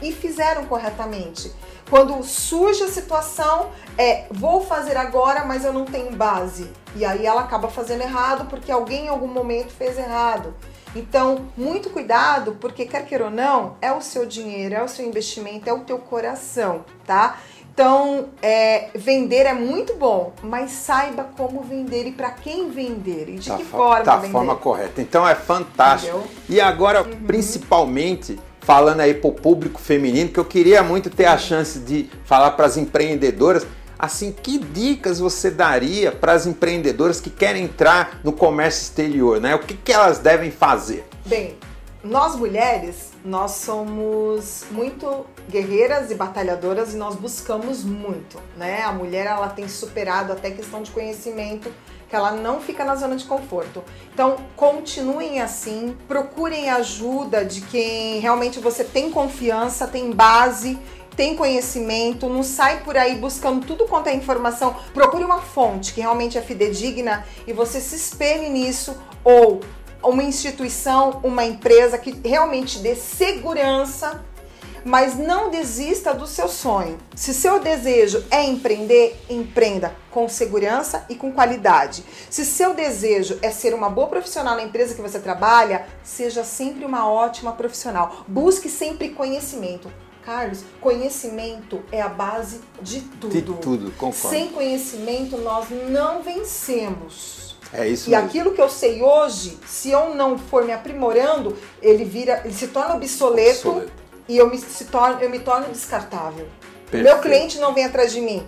e 0.00 0.12
fizeram 0.12 0.66
corretamente. 0.66 1.52
Quando 1.88 2.22
surge 2.22 2.84
a 2.84 2.88
situação, 2.88 3.70
é 3.98 4.26
vou 4.30 4.64
fazer 4.64 4.96
agora, 4.96 5.44
mas 5.44 5.64
eu 5.64 5.72
não 5.72 5.84
tenho 5.84 6.12
base. 6.12 6.70
E 6.94 7.04
aí 7.04 7.26
ela 7.26 7.42
acaba 7.42 7.68
fazendo 7.68 8.02
errado 8.02 8.48
porque 8.48 8.70
alguém 8.70 9.06
em 9.06 9.08
algum 9.08 9.26
momento 9.26 9.72
fez 9.72 9.98
errado. 9.98 10.54
Então, 10.94 11.48
muito 11.56 11.90
cuidado, 11.90 12.56
porque 12.60 12.84
quer 12.84 13.06
queira 13.06 13.26
ou 13.26 13.30
não, 13.30 13.76
é 13.80 13.92
o 13.92 14.00
seu 14.00 14.26
dinheiro, 14.26 14.74
é 14.74 14.82
o 14.82 14.88
seu 14.88 15.06
investimento, 15.06 15.68
é 15.68 15.72
o 15.72 15.80
teu 15.80 15.98
coração, 15.98 16.84
tá? 17.06 17.38
Então, 17.72 18.26
é, 18.42 18.88
vender 18.94 19.46
é 19.46 19.54
muito 19.54 19.94
bom, 19.94 20.32
mas 20.42 20.70
saiba 20.72 21.28
como 21.36 21.62
vender 21.62 22.06
e 22.06 22.12
para 22.12 22.30
quem 22.30 22.70
vender 22.70 23.28
e 23.28 23.38
de 23.38 23.48
da 23.48 23.56
que 23.56 23.64
forma 23.64 24.04
da 24.04 24.16
vender. 24.16 24.32
forma 24.32 24.56
correta. 24.56 25.00
Então 25.00 25.26
é 25.26 25.34
fantástico. 25.34 26.18
Entendeu? 26.18 26.36
E 26.48 26.60
agora, 26.60 27.02
uhum. 27.02 27.26
principalmente, 27.26 28.38
falando 28.60 29.00
aí 29.00 29.14
para 29.14 29.28
o 29.28 29.32
público 29.32 29.80
feminino, 29.80 30.28
que 30.28 30.38
eu 30.38 30.44
queria 30.44 30.82
muito 30.82 31.08
ter 31.10 31.26
a 31.26 31.38
chance 31.38 31.78
de 31.78 32.10
falar 32.24 32.52
para 32.52 32.66
as 32.66 32.76
empreendedoras. 32.76 33.66
Assim, 33.98 34.32
que 34.32 34.58
dicas 34.58 35.20
você 35.20 35.50
daria 35.50 36.10
para 36.10 36.32
as 36.32 36.46
empreendedoras 36.46 37.20
que 37.20 37.28
querem 37.28 37.64
entrar 37.64 38.18
no 38.24 38.32
comércio 38.32 38.82
exterior, 38.82 39.38
né? 39.38 39.54
O 39.54 39.58
que, 39.58 39.74
que 39.74 39.92
elas 39.92 40.18
devem 40.18 40.50
fazer? 40.50 41.06
Bem, 41.26 41.54
nós 42.02 42.34
mulheres, 42.34 43.10
nós 43.24 43.52
somos 43.52 44.64
muito 44.70 45.26
guerreiras 45.50 46.10
e 46.10 46.14
batalhadoras 46.14 46.94
e 46.94 46.96
nós 46.96 47.14
buscamos 47.14 47.84
muito, 47.84 48.38
né? 48.56 48.82
A 48.82 48.92
mulher 48.92 49.26
ela 49.26 49.48
tem 49.48 49.68
superado 49.68 50.32
até 50.32 50.50
questão 50.50 50.82
de 50.82 50.90
conhecimento 50.90 51.70
que 52.08 52.16
ela 52.16 52.32
não 52.32 52.60
fica 52.60 52.84
na 52.84 52.96
zona 52.96 53.16
de 53.16 53.24
conforto. 53.24 53.84
Então, 54.12 54.36
continuem 54.56 55.40
assim, 55.40 55.96
procurem 56.08 56.68
ajuda 56.70 57.44
de 57.44 57.60
quem 57.60 58.18
realmente 58.18 58.58
você 58.58 58.82
tem 58.82 59.10
confiança, 59.10 59.86
tem 59.86 60.10
base, 60.10 60.76
tem 61.14 61.36
conhecimento, 61.36 62.28
não 62.28 62.42
sai 62.42 62.82
por 62.82 62.96
aí 62.96 63.14
buscando 63.16 63.64
tudo 63.64 63.84
quanto 63.84 64.08
é 64.08 64.14
informação. 64.14 64.74
Procure 64.94 65.22
uma 65.22 65.40
fonte 65.40 65.92
que 65.92 66.00
realmente 66.00 66.38
é 66.38 66.40
fidedigna 66.40 67.24
e 67.46 67.52
você 67.52 67.80
se 67.80 67.94
espelhe 67.94 68.48
nisso 68.48 68.96
ou 69.22 69.60
uma 70.02 70.22
instituição, 70.22 71.20
uma 71.22 71.44
empresa 71.44 71.98
que 71.98 72.18
realmente 72.26 72.78
dê 72.78 72.94
segurança, 72.94 74.24
mas 74.84 75.16
não 75.16 75.50
desista 75.50 76.14
do 76.14 76.26
seu 76.26 76.48
sonho. 76.48 76.98
Se 77.14 77.34
seu 77.34 77.60
desejo 77.60 78.24
é 78.30 78.44
empreender, 78.44 79.20
empreenda 79.28 79.94
com 80.10 80.28
segurança 80.28 81.04
e 81.08 81.14
com 81.14 81.32
qualidade. 81.32 82.04
Se 82.28 82.44
seu 82.44 82.74
desejo 82.74 83.38
é 83.42 83.50
ser 83.50 83.74
uma 83.74 83.90
boa 83.90 84.08
profissional 84.08 84.56
na 84.56 84.62
empresa 84.62 84.94
que 84.94 85.02
você 85.02 85.18
trabalha, 85.18 85.86
seja 86.02 86.44
sempre 86.44 86.84
uma 86.84 87.10
ótima 87.10 87.52
profissional. 87.52 88.24
Busque 88.26 88.68
sempre 88.68 89.10
conhecimento. 89.10 89.90
Carlos, 90.24 90.64
conhecimento 90.80 91.82
é 91.90 92.00
a 92.00 92.08
base 92.08 92.60
de 92.80 93.00
tudo. 93.00 93.32
De 93.32 93.42
tudo, 93.42 93.90
concordo. 93.92 94.28
Sem 94.28 94.48
conhecimento 94.48 95.36
nós 95.38 95.68
não 95.70 96.22
vencemos. 96.22 97.49
É 97.72 97.86
isso 97.86 98.08
e 98.08 98.10
mesmo. 98.10 98.26
aquilo 98.26 98.52
que 98.52 98.60
eu 98.60 98.68
sei 98.68 99.02
hoje, 99.02 99.58
se 99.66 99.90
eu 99.90 100.14
não 100.14 100.36
for 100.36 100.64
me 100.64 100.72
aprimorando, 100.72 101.56
ele 101.80 102.04
vira, 102.04 102.42
ele 102.44 102.54
se 102.54 102.68
torna 102.68 102.94
obsoleto, 102.96 103.68
obsoleto. 103.68 103.92
e 104.28 104.36
eu 104.36 104.50
me, 104.50 104.58
se 104.58 104.86
torno, 104.86 105.20
eu 105.20 105.30
me 105.30 105.38
torno 105.38 105.68
descartável. 105.68 106.48
Perfeito. 106.90 107.04
Meu 107.04 107.18
cliente 107.22 107.58
não 107.58 107.72
vem 107.72 107.84
atrás 107.84 108.12
de 108.12 108.20
mim 108.20 108.44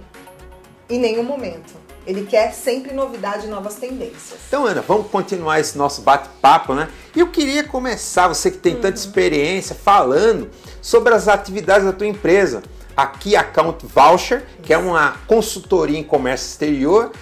em 0.90 0.98
nenhum 0.98 1.22
momento. 1.22 1.82
Ele 2.04 2.26
quer 2.26 2.52
sempre 2.52 2.92
novidade 2.92 3.46
e 3.46 3.48
novas 3.48 3.76
tendências. 3.76 4.40
Então, 4.48 4.66
Ana, 4.66 4.82
vamos 4.82 5.08
continuar 5.08 5.60
esse 5.60 5.78
nosso 5.78 6.02
bate-papo, 6.02 6.74
né? 6.74 6.88
E 7.14 7.20
eu 7.20 7.28
queria 7.28 7.62
começar, 7.62 8.26
você 8.26 8.50
que 8.50 8.58
tem 8.58 8.74
uhum. 8.74 8.80
tanta 8.80 8.98
experiência, 8.98 9.76
falando 9.76 10.50
sobre 10.80 11.14
as 11.14 11.28
atividades 11.28 11.86
da 11.86 11.92
tua 11.92 12.08
empresa. 12.08 12.62
Aqui, 12.96 13.36
Account 13.36 13.86
Voucher, 13.86 14.44
que 14.62 14.74
é 14.74 14.76
uma 14.76 15.16
consultoria 15.28 15.96
em 15.96 16.02
comércio 16.02 16.46
exterior 16.46 17.12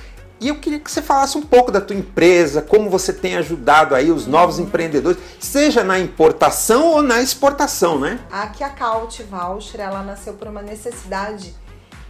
e 0.40 0.48
eu 0.48 0.56
queria 0.56 0.80
que 0.80 0.90
você 0.90 1.02
falasse 1.02 1.36
um 1.36 1.42
pouco 1.42 1.70
da 1.70 1.80
tua 1.80 1.94
empresa, 1.94 2.62
como 2.62 2.88
você 2.88 3.12
tem 3.12 3.36
ajudado 3.36 3.94
aí 3.94 4.10
os 4.10 4.26
novos 4.26 4.58
uhum. 4.58 4.64
empreendedores, 4.64 5.18
seja 5.38 5.84
na 5.84 5.98
importação 5.98 6.86
ou 6.86 7.02
na 7.02 7.20
exportação, 7.20 7.98
né? 7.98 8.18
Aqui 8.30 8.64
a 8.64 8.70
Caut 8.70 9.22
Voucher, 9.24 9.80
ela 9.80 10.02
nasceu 10.02 10.32
por 10.32 10.48
uma 10.48 10.62
necessidade 10.62 11.54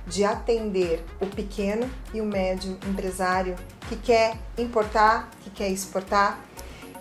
de 0.06 0.24
atender 0.24 1.04
o 1.20 1.26
pequeno 1.26 1.88
e 2.14 2.20
o 2.20 2.24
médio 2.24 2.78
empresário 2.88 3.56
que 3.88 3.96
quer 3.96 4.36
importar, 4.56 5.30
que 5.42 5.50
quer 5.50 5.68
exportar, 5.68 6.38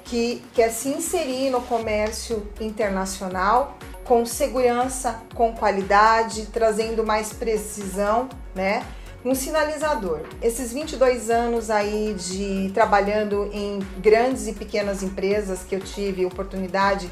que 0.03 0.43
quer 0.53 0.69
se 0.69 0.89
inserir 0.89 1.51
no 1.51 1.61
comércio 1.61 2.47
internacional 2.59 3.77
com 4.03 4.25
segurança, 4.25 5.21
com 5.35 5.53
qualidade, 5.53 6.47
trazendo 6.47 7.05
mais 7.05 7.31
precisão, 7.31 8.27
né? 8.55 8.83
Um 9.23 9.35
sinalizador. 9.35 10.21
Esses 10.41 10.71
22 10.71 11.29
anos 11.29 11.69
aí 11.69 12.15
de 12.17 12.71
trabalhando 12.73 13.49
em 13.51 13.79
grandes 13.97 14.47
e 14.47 14.53
pequenas 14.53 15.03
empresas 15.03 15.59
que 15.67 15.75
eu 15.75 15.79
tive 15.79 16.25
oportunidade 16.25 17.09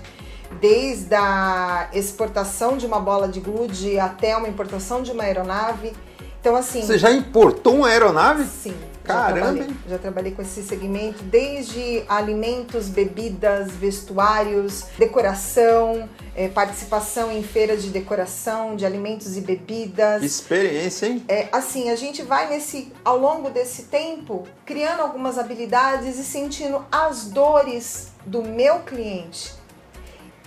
desde 0.62 1.14
a 1.14 1.90
exportação 1.94 2.78
de 2.78 2.86
uma 2.86 3.00
bola 3.00 3.28
de 3.28 3.40
gude 3.40 4.00
até 4.00 4.36
uma 4.38 4.48
importação 4.48 5.02
de 5.02 5.12
uma 5.12 5.24
aeronave. 5.24 5.94
Então 6.40 6.56
assim, 6.56 6.82
Você 6.82 6.98
já 6.98 7.12
importou 7.12 7.76
uma 7.76 7.90
aeronave? 7.90 8.46
Sim. 8.46 8.74
Caramba! 9.08 9.40
Já 9.40 9.42
trabalhei, 9.42 9.76
já 9.88 9.98
trabalhei 9.98 10.32
com 10.34 10.42
esse 10.42 10.62
segmento, 10.64 11.24
desde 11.24 12.04
alimentos, 12.08 12.90
bebidas, 12.90 13.72
vestuários, 13.72 14.86
decoração, 14.98 16.10
é, 16.36 16.50
participação 16.50 17.32
em 17.32 17.42
feiras 17.42 17.82
de 17.82 17.90
decoração, 17.90 18.76
de 18.76 18.86
alimentos 18.86 19.38
e 19.38 19.42
bebidas. 19.42 20.22
Experiência, 20.22 21.08
hein? 21.08 21.26
É, 21.28 21.48
assim, 21.52 21.90
a 21.90 21.96
gente 21.96 22.22
vai 22.22 22.50
nesse, 22.50 22.92
ao 23.04 23.18
longo 23.18 23.50
desse 23.50 23.84
tempo, 23.84 24.46
criando 24.66 25.02
algumas 25.02 25.38
habilidades 25.38 26.20
e 26.20 26.24
sentindo 26.24 26.86
as 26.92 27.26
dores 27.26 28.10
do 28.26 28.44
meu 28.44 28.80
cliente. 28.80 29.57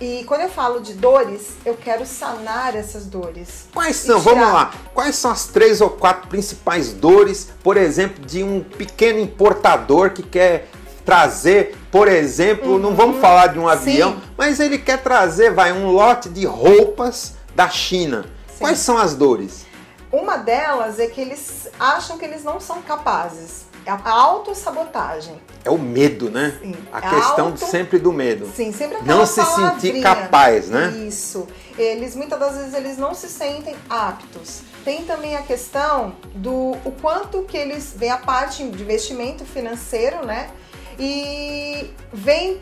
E 0.01 0.23
quando 0.23 0.41
eu 0.41 0.49
falo 0.49 0.81
de 0.81 0.95
dores, 0.95 1.51
eu 1.63 1.75
quero 1.75 2.07
sanar 2.07 2.75
essas 2.75 3.05
dores. 3.05 3.67
Quais 3.71 3.97
são? 3.97 4.19
Vamos 4.19 4.51
lá. 4.51 4.73
Quais 4.95 5.15
são 5.15 5.29
as 5.29 5.45
três 5.45 5.79
ou 5.79 5.91
quatro 5.91 6.27
principais 6.27 6.91
dores, 6.91 7.49
por 7.63 7.77
exemplo, 7.77 8.25
de 8.25 8.43
um 8.43 8.63
pequeno 8.63 9.19
importador 9.19 10.09
que 10.09 10.23
quer 10.23 10.69
trazer, 11.05 11.77
por 11.91 12.07
exemplo, 12.07 12.73
uhum. 12.73 12.79
não 12.79 12.95
vamos 12.95 13.21
falar 13.21 13.47
de 13.47 13.59
um 13.59 13.67
avião, 13.67 14.13
Sim. 14.13 14.21
mas 14.35 14.59
ele 14.59 14.79
quer 14.79 15.03
trazer, 15.03 15.53
vai, 15.53 15.71
um 15.71 15.91
lote 15.91 16.29
de 16.29 16.47
roupas 16.47 17.35
da 17.55 17.69
China. 17.69 18.25
Sim. 18.47 18.57
Quais 18.59 18.79
são 18.79 18.97
as 18.97 19.13
dores? 19.13 19.67
Uma 20.11 20.37
delas 20.37 20.99
é 20.99 21.05
que 21.05 21.21
eles 21.21 21.69
acham 21.79 22.17
que 22.17 22.25
eles 22.25 22.43
não 22.43 22.59
são 22.59 22.81
capazes. 22.81 23.65
É 23.85 23.91
a 23.91 24.09
autossabotagem. 24.09 25.41
É 25.63 25.69
o 25.69 25.77
medo, 25.77 26.29
né? 26.29 26.57
Sim. 26.61 26.75
A 26.91 26.97
é 26.99 27.01
questão 27.01 27.47
auto... 27.47 27.65
sempre 27.65 27.97
do 27.97 28.11
medo. 28.11 28.49
Sim, 28.55 28.71
sempre 28.71 28.99
Não 29.03 29.25
se 29.25 29.43
sentir 29.43 30.01
capaz, 30.01 30.69
né? 30.69 30.89
Isso. 31.07 31.47
Eles, 31.77 32.15
muitas 32.15 32.39
das 32.39 32.57
vezes, 32.57 32.73
eles 32.73 32.97
não 32.97 33.13
se 33.13 33.27
sentem 33.27 33.75
aptos. 33.89 34.61
Tem 34.83 35.03
também 35.03 35.35
a 35.35 35.41
questão 35.41 36.15
do 36.35 36.71
o 36.85 36.91
quanto 37.01 37.43
que 37.43 37.57
eles 37.57 37.93
vem 37.95 38.11
a 38.11 38.17
parte 38.17 38.63
de 38.63 38.81
investimento 38.81 39.45
financeiro, 39.45 40.25
né? 40.25 40.49
E 40.99 41.91
vem 42.13 42.61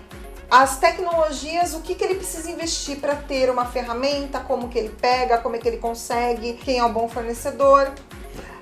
as 0.50 0.78
tecnologias, 0.80 1.76
o 1.76 1.82
que, 1.82 1.94
que 1.94 2.04
ele 2.04 2.16
precisa 2.16 2.50
investir 2.50 3.00
para 3.00 3.16
ter 3.16 3.50
uma 3.50 3.66
ferramenta, 3.66 4.40
como 4.40 4.68
que 4.68 4.80
ele 4.80 4.90
pega, 4.90 5.38
como 5.38 5.56
é 5.56 5.60
que 5.60 5.68
ele 5.68 5.78
consegue, 5.78 6.54
quem 6.54 6.80
é 6.80 6.84
o 6.84 6.90
bom 6.90 7.08
fornecedor. 7.08 7.92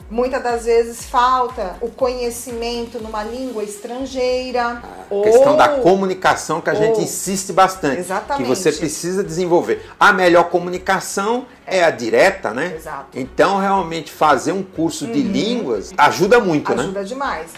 Muitas 0.10 0.42
das 0.42 0.64
vezes 0.64 1.06
falta 1.06 1.76
o 1.82 1.90
conhecimento 1.90 2.98
numa 3.00 3.24
língua 3.24 3.62
estrangeira. 3.62 4.82
A 4.82 4.82
ou, 5.10 5.22
questão 5.22 5.58
da 5.58 5.68
comunicação 5.68 6.62
que 6.62 6.70
a 6.70 6.74
ou, 6.74 6.80
gente 6.80 7.02
insiste 7.02 7.52
bastante. 7.52 8.00
Exatamente. 8.00 8.44
Que 8.44 8.48
você 8.48 8.72
precisa 8.72 9.22
desenvolver. 9.22 9.86
A 10.00 10.14
melhor 10.14 10.46
comunicação 10.46 11.46
é, 11.66 11.80
é 11.80 11.84
a 11.84 11.92
direta, 11.92 12.54
né? 12.54 12.74
Exato. 12.76 13.08
Então, 13.20 13.60
realmente, 13.60 14.10
fazer 14.10 14.54
um 14.54 14.64
curso 14.64 15.06
uhum. 15.06 15.12
de 15.12 15.22
línguas 15.22 15.94
ajuda 15.98 16.40
muito, 16.40 16.68
ajuda 16.72 16.84
né? 16.84 16.90
Ajuda 16.90 17.04
demais. 17.04 17.52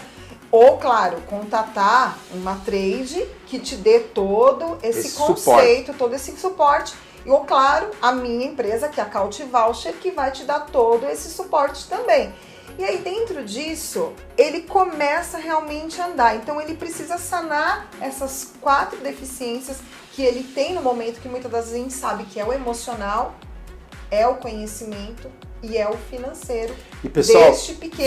Ou, 0.50 0.76
claro, 0.78 1.18
contatar 1.28 2.18
uma 2.34 2.56
trade 2.64 3.24
que 3.46 3.60
te 3.60 3.76
dê 3.76 4.00
todo 4.00 4.78
esse, 4.82 5.06
esse 5.06 5.16
conceito, 5.16 5.92
suporte. 5.92 5.98
todo 5.98 6.14
esse 6.14 6.36
suporte 6.36 6.94
e, 7.24 7.30
ou 7.30 7.40
claro, 7.40 7.90
a 8.00 8.12
minha 8.12 8.46
empresa, 8.46 8.88
que 8.88 9.00
é 9.00 9.02
a 9.02 9.06
Caut 9.06 9.42
Voucher, 9.44 9.94
que 9.94 10.10
vai 10.10 10.30
te 10.30 10.44
dar 10.44 10.60
todo 10.60 11.06
esse 11.06 11.28
suporte 11.30 11.86
também. 11.88 12.32
E 12.78 12.84
aí, 12.84 12.98
dentro 12.98 13.44
disso, 13.44 14.12
ele 14.38 14.62
começa 14.62 15.36
realmente 15.36 16.00
a 16.00 16.06
andar. 16.06 16.36
Então, 16.36 16.60
ele 16.60 16.74
precisa 16.74 17.18
sanar 17.18 17.90
essas 18.00 18.52
quatro 18.60 18.98
deficiências 19.00 19.78
que 20.12 20.22
ele 20.22 20.42
tem 20.42 20.74
no 20.74 20.80
momento, 20.80 21.20
que 21.20 21.28
muitas 21.28 21.50
das 21.50 21.64
vezes 21.66 21.78
a 21.78 21.82
gente 21.82 21.94
sabe 21.94 22.24
que 22.24 22.40
é 22.40 22.44
o 22.44 22.52
emocional, 22.52 23.34
é 24.10 24.26
o 24.26 24.36
conhecimento 24.36 25.30
e 25.62 25.76
é 25.76 25.88
o 25.88 25.96
financeiro. 25.96 26.74
E 27.04 27.08
pessoal, 27.08 27.52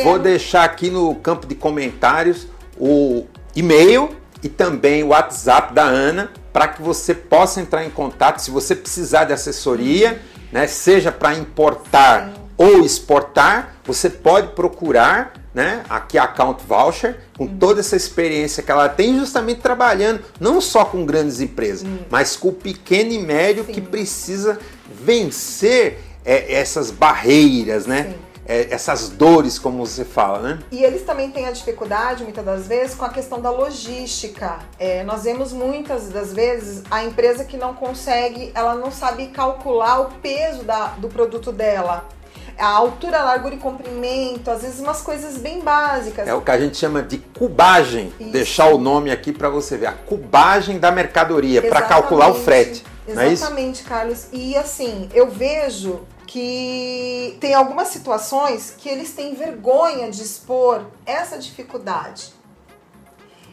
vou 0.03 0.17
deixar 0.17 0.63
aqui 0.63 0.89
no 0.89 1.13
campo 1.15 1.45
de 1.45 1.55
comentários 1.55 2.47
o 2.77 3.25
e-mail 3.55 4.22
e 4.43 4.49
também 4.49 5.03
o 5.03 5.07
WhatsApp 5.07 5.73
da 5.73 5.83
Ana 5.83 6.31
para 6.51 6.67
que 6.67 6.81
você 6.81 7.13
possa 7.15 7.61
entrar 7.61 7.83
em 7.83 7.89
contato 7.89 8.39
se 8.39 8.51
você 8.51 8.75
precisar 8.75 9.23
de 9.23 9.33
assessoria, 9.33 10.21
né, 10.51 10.67
seja 10.67 11.11
para 11.11 11.33
importar 11.33 12.27
Sim. 12.27 12.33
ou 12.57 12.85
exportar, 12.85 13.77
você 13.83 14.09
pode 14.09 14.49
procurar 14.49 15.33
né, 15.53 15.83
aqui 15.89 16.17
a 16.17 16.23
Account 16.23 16.63
Voucher, 16.67 17.19
com 17.37 17.47
toda 17.47 17.79
essa 17.79 17.95
experiência 17.95 18.61
que 18.61 18.71
ela 18.71 18.89
tem, 18.89 19.17
justamente 19.17 19.61
trabalhando 19.61 20.21
não 20.39 20.59
só 20.59 20.85
com 20.85 21.05
grandes 21.05 21.41
empresas, 21.41 21.81
Sim. 21.81 21.99
mas 22.09 22.35
com 22.35 22.49
o 22.49 22.53
pequeno 22.53 23.11
e 23.11 23.19
médio 23.19 23.65
Sim. 23.65 23.71
que 23.71 23.81
precisa 23.81 24.59
vencer 25.03 25.99
é, 26.25 26.53
essas 26.53 26.91
barreiras, 26.91 27.85
né? 27.85 28.11
Sim 28.11 28.22
é, 28.45 28.73
essas 28.73 29.09
dores, 29.09 29.57
como 29.57 29.85
você 29.85 30.03
fala, 30.03 30.39
né? 30.39 30.59
E 30.71 30.83
eles 30.83 31.03
também 31.03 31.31
têm 31.31 31.45
a 31.45 31.51
dificuldade, 31.51 32.23
muitas 32.23 32.43
das 32.43 32.67
vezes, 32.67 32.95
com 32.95 33.05
a 33.05 33.09
questão 33.09 33.41
da 33.41 33.49
logística. 33.49 34.59
É, 34.77 35.03
nós 35.03 35.23
vemos 35.23 35.53
muitas 35.53 36.09
das 36.09 36.33
vezes 36.33 36.83
a 36.89 37.03
empresa 37.03 37.43
que 37.43 37.57
não 37.57 37.73
consegue, 37.73 38.51
ela 38.53 38.75
não 38.75 38.91
sabe 38.91 39.27
calcular 39.27 40.01
o 40.01 40.05
peso 40.21 40.63
da, 40.63 40.87
do 40.97 41.07
produto 41.07 41.51
dela 41.51 42.07
a 42.57 42.67
altura, 42.67 43.23
largura 43.23 43.55
e 43.55 43.57
comprimento, 43.57 44.49
às 44.49 44.61
vezes 44.61 44.79
umas 44.79 45.01
coisas 45.01 45.37
bem 45.37 45.61
básicas. 45.61 46.27
É 46.27 46.33
o 46.33 46.41
que 46.41 46.51
a 46.51 46.59
gente 46.59 46.77
chama 46.77 47.01
de 47.01 47.17
cubagem. 47.17 48.13
Isso. 48.19 48.29
Deixar 48.31 48.67
o 48.67 48.77
nome 48.77 49.11
aqui 49.11 49.31
para 49.31 49.49
você 49.49 49.77
ver, 49.77 49.87
a 49.87 49.91
cubagem 49.91 50.79
da 50.79 50.91
mercadoria 50.91 51.61
para 51.61 51.81
calcular 51.81 52.29
o 52.29 52.35
frete. 52.35 52.83
É 53.07 53.11
Exatamente, 53.27 53.83
é 53.85 53.89
Carlos. 53.89 54.27
E 54.31 54.55
assim, 54.55 55.09
eu 55.13 55.29
vejo 55.29 56.01
que 56.33 57.37
tem 57.39 57.53
algumas 57.53 57.89
situações 57.89 58.73
que 58.75 58.89
eles 58.89 59.13
têm 59.13 59.35
vergonha 59.35 60.09
de 60.09 60.23
expor 60.23 60.83
essa 61.05 61.37
dificuldade. 61.37 62.33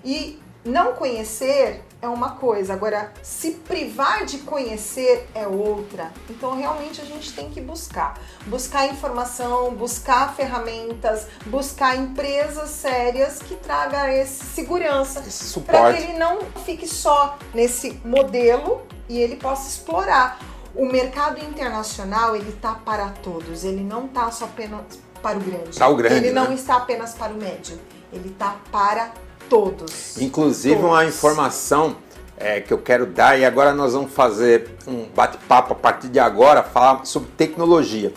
E 0.03 0.41
não 0.65 0.95
conhecer 0.95 1.85
é 2.01 2.09
uma 2.09 2.37
coisa, 2.37 2.73
agora 2.73 3.13
se 3.23 3.51
privar 3.51 4.25
de 4.25 4.39
conhecer 4.39 5.29
é 5.35 5.47
outra. 5.47 6.11
Então 6.31 6.57
realmente 6.57 7.03
a 7.03 7.05
gente 7.05 7.35
tem 7.35 7.51
que 7.51 7.61
buscar, 7.61 8.19
buscar 8.47 8.87
informação, 8.87 9.75
buscar 9.75 10.35
ferramentas, 10.35 11.27
buscar 11.45 11.99
empresas 11.99 12.71
sérias 12.71 13.41
que 13.41 13.57
tragam 13.57 14.09
esse 14.09 14.43
segurança, 14.43 15.23
para 15.67 15.93
que 15.93 16.03
ele 16.03 16.15
não 16.15 16.39
fique 16.65 16.89
só 16.89 17.37
nesse 17.53 18.01
modelo 18.07 18.81
e 19.07 19.19
ele 19.19 19.37
possa 19.37 19.69
explorar 19.69 20.41
o 20.75 20.87
mercado 20.87 21.45
internacional 21.45 22.37
ele 22.37 22.51
está 22.51 22.73
para 22.73 23.09
todos, 23.09 23.65
ele 23.65 23.83
não 23.83 24.07
está 24.07 24.31
só 24.31 24.45
apenas 24.45 24.83
para 25.23 25.39
o 25.39 25.41
grande. 25.41 25.77
Tá 25.77 25.89
o 25.89 25.97
grande 25.97 26.15
ele 26.15 26.31
não 26.31 26.49
né? 26.49 26.55
está 26.55 26.77
apenas 26.77 27.15
para 27.15 27.33
o 27.33 27.37
médio, 27.37 27.79
ele 28.13 28.29
está 28.29 28.57
para 28.71 29.13
todos. 29.49 30.17
Inclusive 30.19 30.77
todos. 30.77 30.91
uma 30.91 31.05
informação 31.05 31.97
é, 32.37 32.61
que 32.61 32.73
eu 32.73 32.79
quero 32.79 33.07
dar 33.07 33.39
e 33.39 33.45
agora 33.45 33.75
nós 33.75 33.93
vamos 33.93 34.13
fazer 34.13 34.71
um 34.87 35.07
bate-papo 35.15 35.73
a 35.73 35.77
partir 35.77 36.09
de 36.09 36.19
agora, 36.19 36.63
falar 36.63 37.05
sobre 37.05 37.31
tecnologia. 37.37 38.13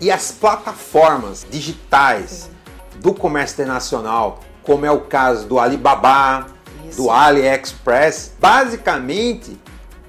E 0.00 0.10
as 0.10 0.30
plataformas 0.30 1.46
digitais 1.50 2.30
Sim. 2.30 3.00
do 3.00 3.14
comércio 3.14 3.54
internacional, 3.54 4.40
como 4.62 4.84
é 4.84 4.90
o 4.90 5.00
caso 5.00 5.46
do 5.46 5.58
Alibaba, 5.58 6.46
Isso. 6.86 7.02
do 7.02 7.10
AliExpress, 7.10 8.32
basicamente 8.38 9.58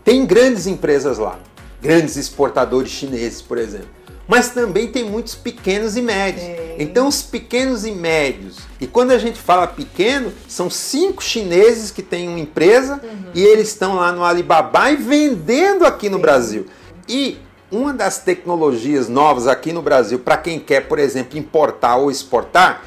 tem 0.04 0.26
grandes 0.26 0.68
empresas 0.68 1.18
lá 1.18 1.40
grandes 1.82 2.16
exportadores 2.16 2.92
chineses, 2.92 3.42
por 3.42 3.58
exemplo. 3.58 3.98
Mas 4.28 4.50
também 4.50 4.88
tem 4.88 5.06
muitos 5.06 5.36
pequenos 5.36 5.96
e 5.96 6.02
médios. 6.02 6.44
É. 6.44 6.76
Então, 6.80 7.08
os 7.08 7.22
pequenos 7.22 7.86
e 7.86 7.92
médios, 7.92 8.58
e 8.80 8.86
quando 8.86 9.12
a 9.12 9.18
gente 9.18 9.40
fala 9.40 9.66
pequeno, 9.66 10.34
são 10.48 10.70
cinco 10.70 11.24
chineses 11.24 11.92
que 11.92 12.02
têm 12.02 12.28
uma 12.28 12.40
empresa 12.40 13.00
uhum. 13.02 13.32
e 13.34 13.42
eles 13.42 13.70
estão 13.70 13.96
lá 13.96 14.12
no 14.12 14.24
Alibaba 14.24 14.92
e 14.92 14.98
vendendo 14.98 15.86
aqui 15.86 16.10
no. 16.10 16.18
Brasil. 16.20 16.66
E 17.08 17.38
uma 17.72 17.94
das 17.94 18.20
tecnologias 18.20 19.08
novas 19.08 19.48
aqui 19.48 19.72
no 19.72 19.82
Brasil, 19.82 20.20
para 20.20 20.36
quem 20.36 20.60
quer, 20.60 20.88
por 20.88 21.00
exemplo, 21.00 21.38
importar 21.38 21.96
ou 21.96 22.12
exportar, 22.12 22.84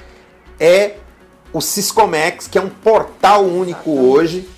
é 0.59 0.97
o 1.53 1.61
Siscomex, 1.61 2.47
que 2.47 2.59
é 2.59 2.61
um 2.61 2.69
portal 2.69 3.45
único 3.45 3.91
Exatamente. 3.91 4.19
hoje, 4.19 4.49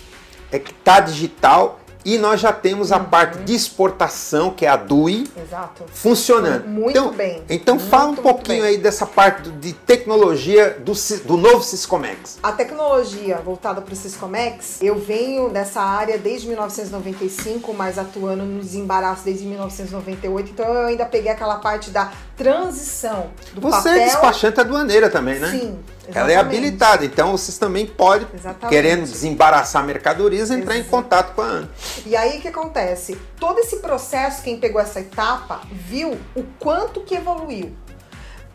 é 0.51 0.59
que 0.59 0.73
está 0.73 1.01
digital 1.01 1.81
e 2.05 2.19
nós 2.19 2.41
já 2.41 2.53
temos 2.53 2.93
a 2.93 2.99
uhum. 2.99 3.05
parte 3.05 3.39
de 3.39 3.55
exportação, 3.55 4.51
que 4.51 4.67
é 4.67 4.69
a 4.69 4.77
DUI, 4.77 5.29
Exato. 5.37 5.85
funcionando. 5.93 6.67
Muito 6.67 6.91
então, 6.91 7.13
bem. 7.13 7.43
Então 7.49 7.77
muito, 7.77 7.89
fala 7.89 8.11
um 8.11 8.17
pouquinho 8.17 8.65
aí 8.65 8.77
dessa 8.77 9.07
parte 9.07 9.51
de 9.51 9.73
tecnologia 9.73 10.79
do, 10.79 10.93
do 11.25 11.37
novo 11.37 11.63
Siscomex. 11.63 12.39
A 12.43 12.53
tecnologia 12.53 13.39
voltada 13.39 13.81
para 13.81 13.93
o 13.93 13.97
Siscomex, 13.97 14.81
eu 14.83 14.99
venho 14.99 15.49
dessa 15.49 15.81
área 15.81 16.19
desde 16.19 16.47
1995, 16.49 17.73
mas 17.75 17.99
atuando 17.99 18.45
no 18.45 18.61
desembaraço 18.61 19.25
desde 19.25 19.45
1998, 19.45 20.51
então 20.51 20.67
eu 20.67 20.87
ainda 20.87 21.05
peguei 21.05 21.31
aquela 21.31 21.57
parte 21.57 21.91
da 21.91 22.13
transição 22.37 23.31
do 23.53 23.61
Você 23.61 23.89
papel... 23.89 24.03
é 24.03 24.05
despachante 24.07 24.61
aduaneira 24.61 25.09
também, 25.09 25.39
né? 25.39 25.51
Sim. 25.51 25.79
Exatamente. 26.13 26.17
Ela 26.17 26.33
é 26.33 26.37
habilitada, 26.37 27.05
então 27.05 27.33
vocês 27.33 27.59
também 27.59 27.87
podem, 27.87 28.29
Exatamente. 28.35 28.69
querendo 28.69 29.03
desembaraçar 29.03 29.85
mercadorias, 29.85 30.51
entrar 30.51 30.77
Exatamente. 30.77 30.87
em 30.87 30.91
contato 30.91 31.35
com 31.35 31.43
a 31.43 31.47
Ana. 31.47 31.71
E 32.05 32.15
aí 32.15 32.39
o 32.39 32.41
que 32.41 32.49
acontece? 32.49 33.19
Todo 33.39 33.59
esse 33.59 33.77
processo, 33.77 34.43
quem 34.43 34.59
pegou 34.59 34.81
essa 34.81 35.01
etapa, 35.01 35.63
viu 35.71 36.19
o 36.35 36.45
quanto 36.59 37.01
que 37.01 37.15
evoluiu. 37.15 37.73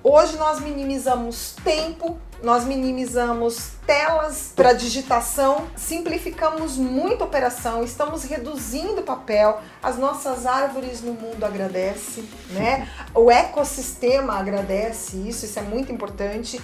Hoje 0.04 0.38
nós 0.38 0.62
minimizamos 0.62 1.56
tempo, 1.63 2.17
nós 2.41 2.63
minimizamos 2.63 3.72
telas 3.86 4.54
para 4.56 4.72
digitação, 4.72 5.67
simplificamos 5.76 6.78
muito 6.78 7.24
a 7.24 7.28
operação, 7.28 7.84
estamos 7.84 8.24
reduzindo 8.24 9.02
papel, 9.02 9.60
as 9.82 9.98
nossas 9.98 10.46
árvores 10.46 11.02
no 11.02 11.13
mundo 11.13 11.43
agradecem, 11.43 12.24
né? 12.52 12.88
O 13.13 13.32
ecossistema 13.32 14.38
agradece 14.38 15.17
isso, 15.28 15.46
isso 15.46 15.60
é 15.60 15.63
muito 15.63 15.91
importante. 15.91 16.62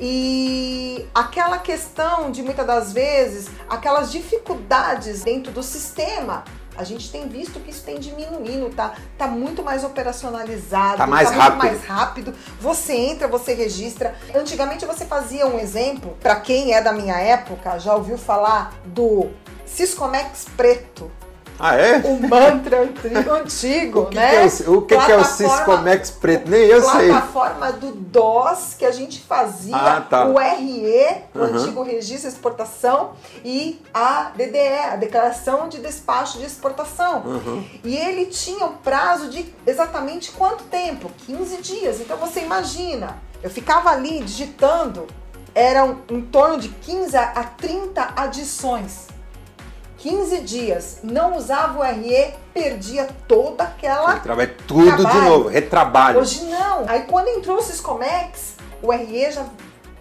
E 0.00 1.06
aquela 1.14 1.58
questão 1.58 2.30
de 2.30 2.42
muitas 2.42 2.66
das 2.66 2.92
vezes, 2.92 3.48
aquelas 3.68 4.10
dificuldades 4.10 5.24
dentro 5.24 5.52
do 5.52 5.62
sistema, 5.62 6.44
a 6.76 6.84
gente 6.84 7.10
tem 7.10 7.26
visto 7.26 7.58
que 7.60 7.70
isso 7.70 7.82
tem 7.84 7.98
diminuindo, 7.98 8.68
tá? 8.70 8.94
Tá 9.16 9.26
muito 9.26 9.62
mais 9.62 9.82
operacionalizado, 9.82 10.98
tá 10.98 11.06
mais 11.06 11.30
tá 11.30 11.34
rápido. 11.34 11.62
muito 11.62 11.78
mais 11.78 11.86
rápido. 11.86 12.34
Você 12.60 12.94
entra, 12.94 13.26
você 13.26 13.54
registra. 13.54 14.14
Antigamente 14.34 14.84
você 14.84 15.06
fazia 15.06 15.46
um 15.46 15.58
exemplo, 15.58 16.16
para 16.20 16.36
quem 16.36 16.74
é 16.74 16.82
da 16.82 16.92
minha 16.92 17.18
época, 17.18 17.78
já 17.78 17.94
ouviu 17.94 18.18
falar 18.18 18.74
do 18.84 19.30
Siscomex 19.64 20.46
preto. 20.56 21.10
Ah, 21.58 21.74
é? 21.74 21.98
O 21.98 22.20
mantra 22.28 22.82
antigo, 23.40 24.00
o 24.00 24.06
que 24.06 24.16
né? 24.16 24.30
Que 24.30 24.62
é 24.62 24.68
o, 24.68 24.78
o 24.78 24.82
que, 24.82 24.98
que 24.98 25.12
é 25.12 25.16
o 25.16 25.24
Ciscomex 25.24 26.10
preto? 26.10 26.50
Nem 26.50 26.62
eu 26.62 26.82
sei. 26.82 27.08
Plataforma 27.08 27.72
do 27.72 27.92
DOS 27.92 28.74
que 28.78 28.84
a 28.84 28.90
gente 28.90 29.20
fazia, 29.20 29.74
ah, 29.74 30.00
tá. 30.00 30.26
o 30.26 30.38
RE, 30.38 31.22
o 31.34 31.38
uhum. 31.38 31.44
antigo 31.44 31.82
Registro 31.82 32.28
de 32.28 32.36
Exportação, 32.36 33.12
e 33.44 33.80
a 33.92 34.32
DDE, 34.34 34.78
a 34.92 34.96
Declaração 34.96 35.68
de 35.68 35.78
Despacho 35.78 36.38
de 36.38 36.44
Exportação. 36.44 37.22
Uhum. 37.24 37.64
E 37.82 37.96
ele 37.96 38.26
tinha 38.26 38.66
um 38.66 38.74
prazo 38.74 39.28
de 39.28 39.52
exatamente 39.66 40.32
quanto 40.32 40.64
tempo? 40.64 41.10
15 41.26 41.56
dias. 41.62 42.00
Então 42.00 42.16
você 42.18 42.40
imagina, 42.40 43.16
eu 43.42 43.50
ficava 43.50 43.90
ali 43.90 44.20
digitando, 44.20 45.06
eram 45.54 46.00
em 46.10 46.20
torno 46.20 46.58
de 46.58 46.68
15 46.68 47.16
a 47.16 47.44
30 47.44 48.12
adições 48.14 49.15
15 50.06 50.40
dias, 50.42 50.98
não 51.02 51.36
usava 51.36 51.80
o 51.80 51.82
RE, 51.82 52.32
perdia 52.54 53.08
toda 53.26 53.64
aquela. 53.64 54.20
Trabalho, 54.20 54.54
tudo 54.64 54.86
trabalho. 54.86 55.08
de 55.08 55.28
novo, 55.28 55.48
retrabalho. 55.48 56.20
Hoje 56.20 56.44
não. 56.44 56.88
Aí 56.88 57.02
quando 57.08 57.26
entrou 57.26 57.58
o 57.58 57.60
Siscomex, 57.62 58.54
o 58.80 58.92
RE 58.92 59.32
já 59.32 59.44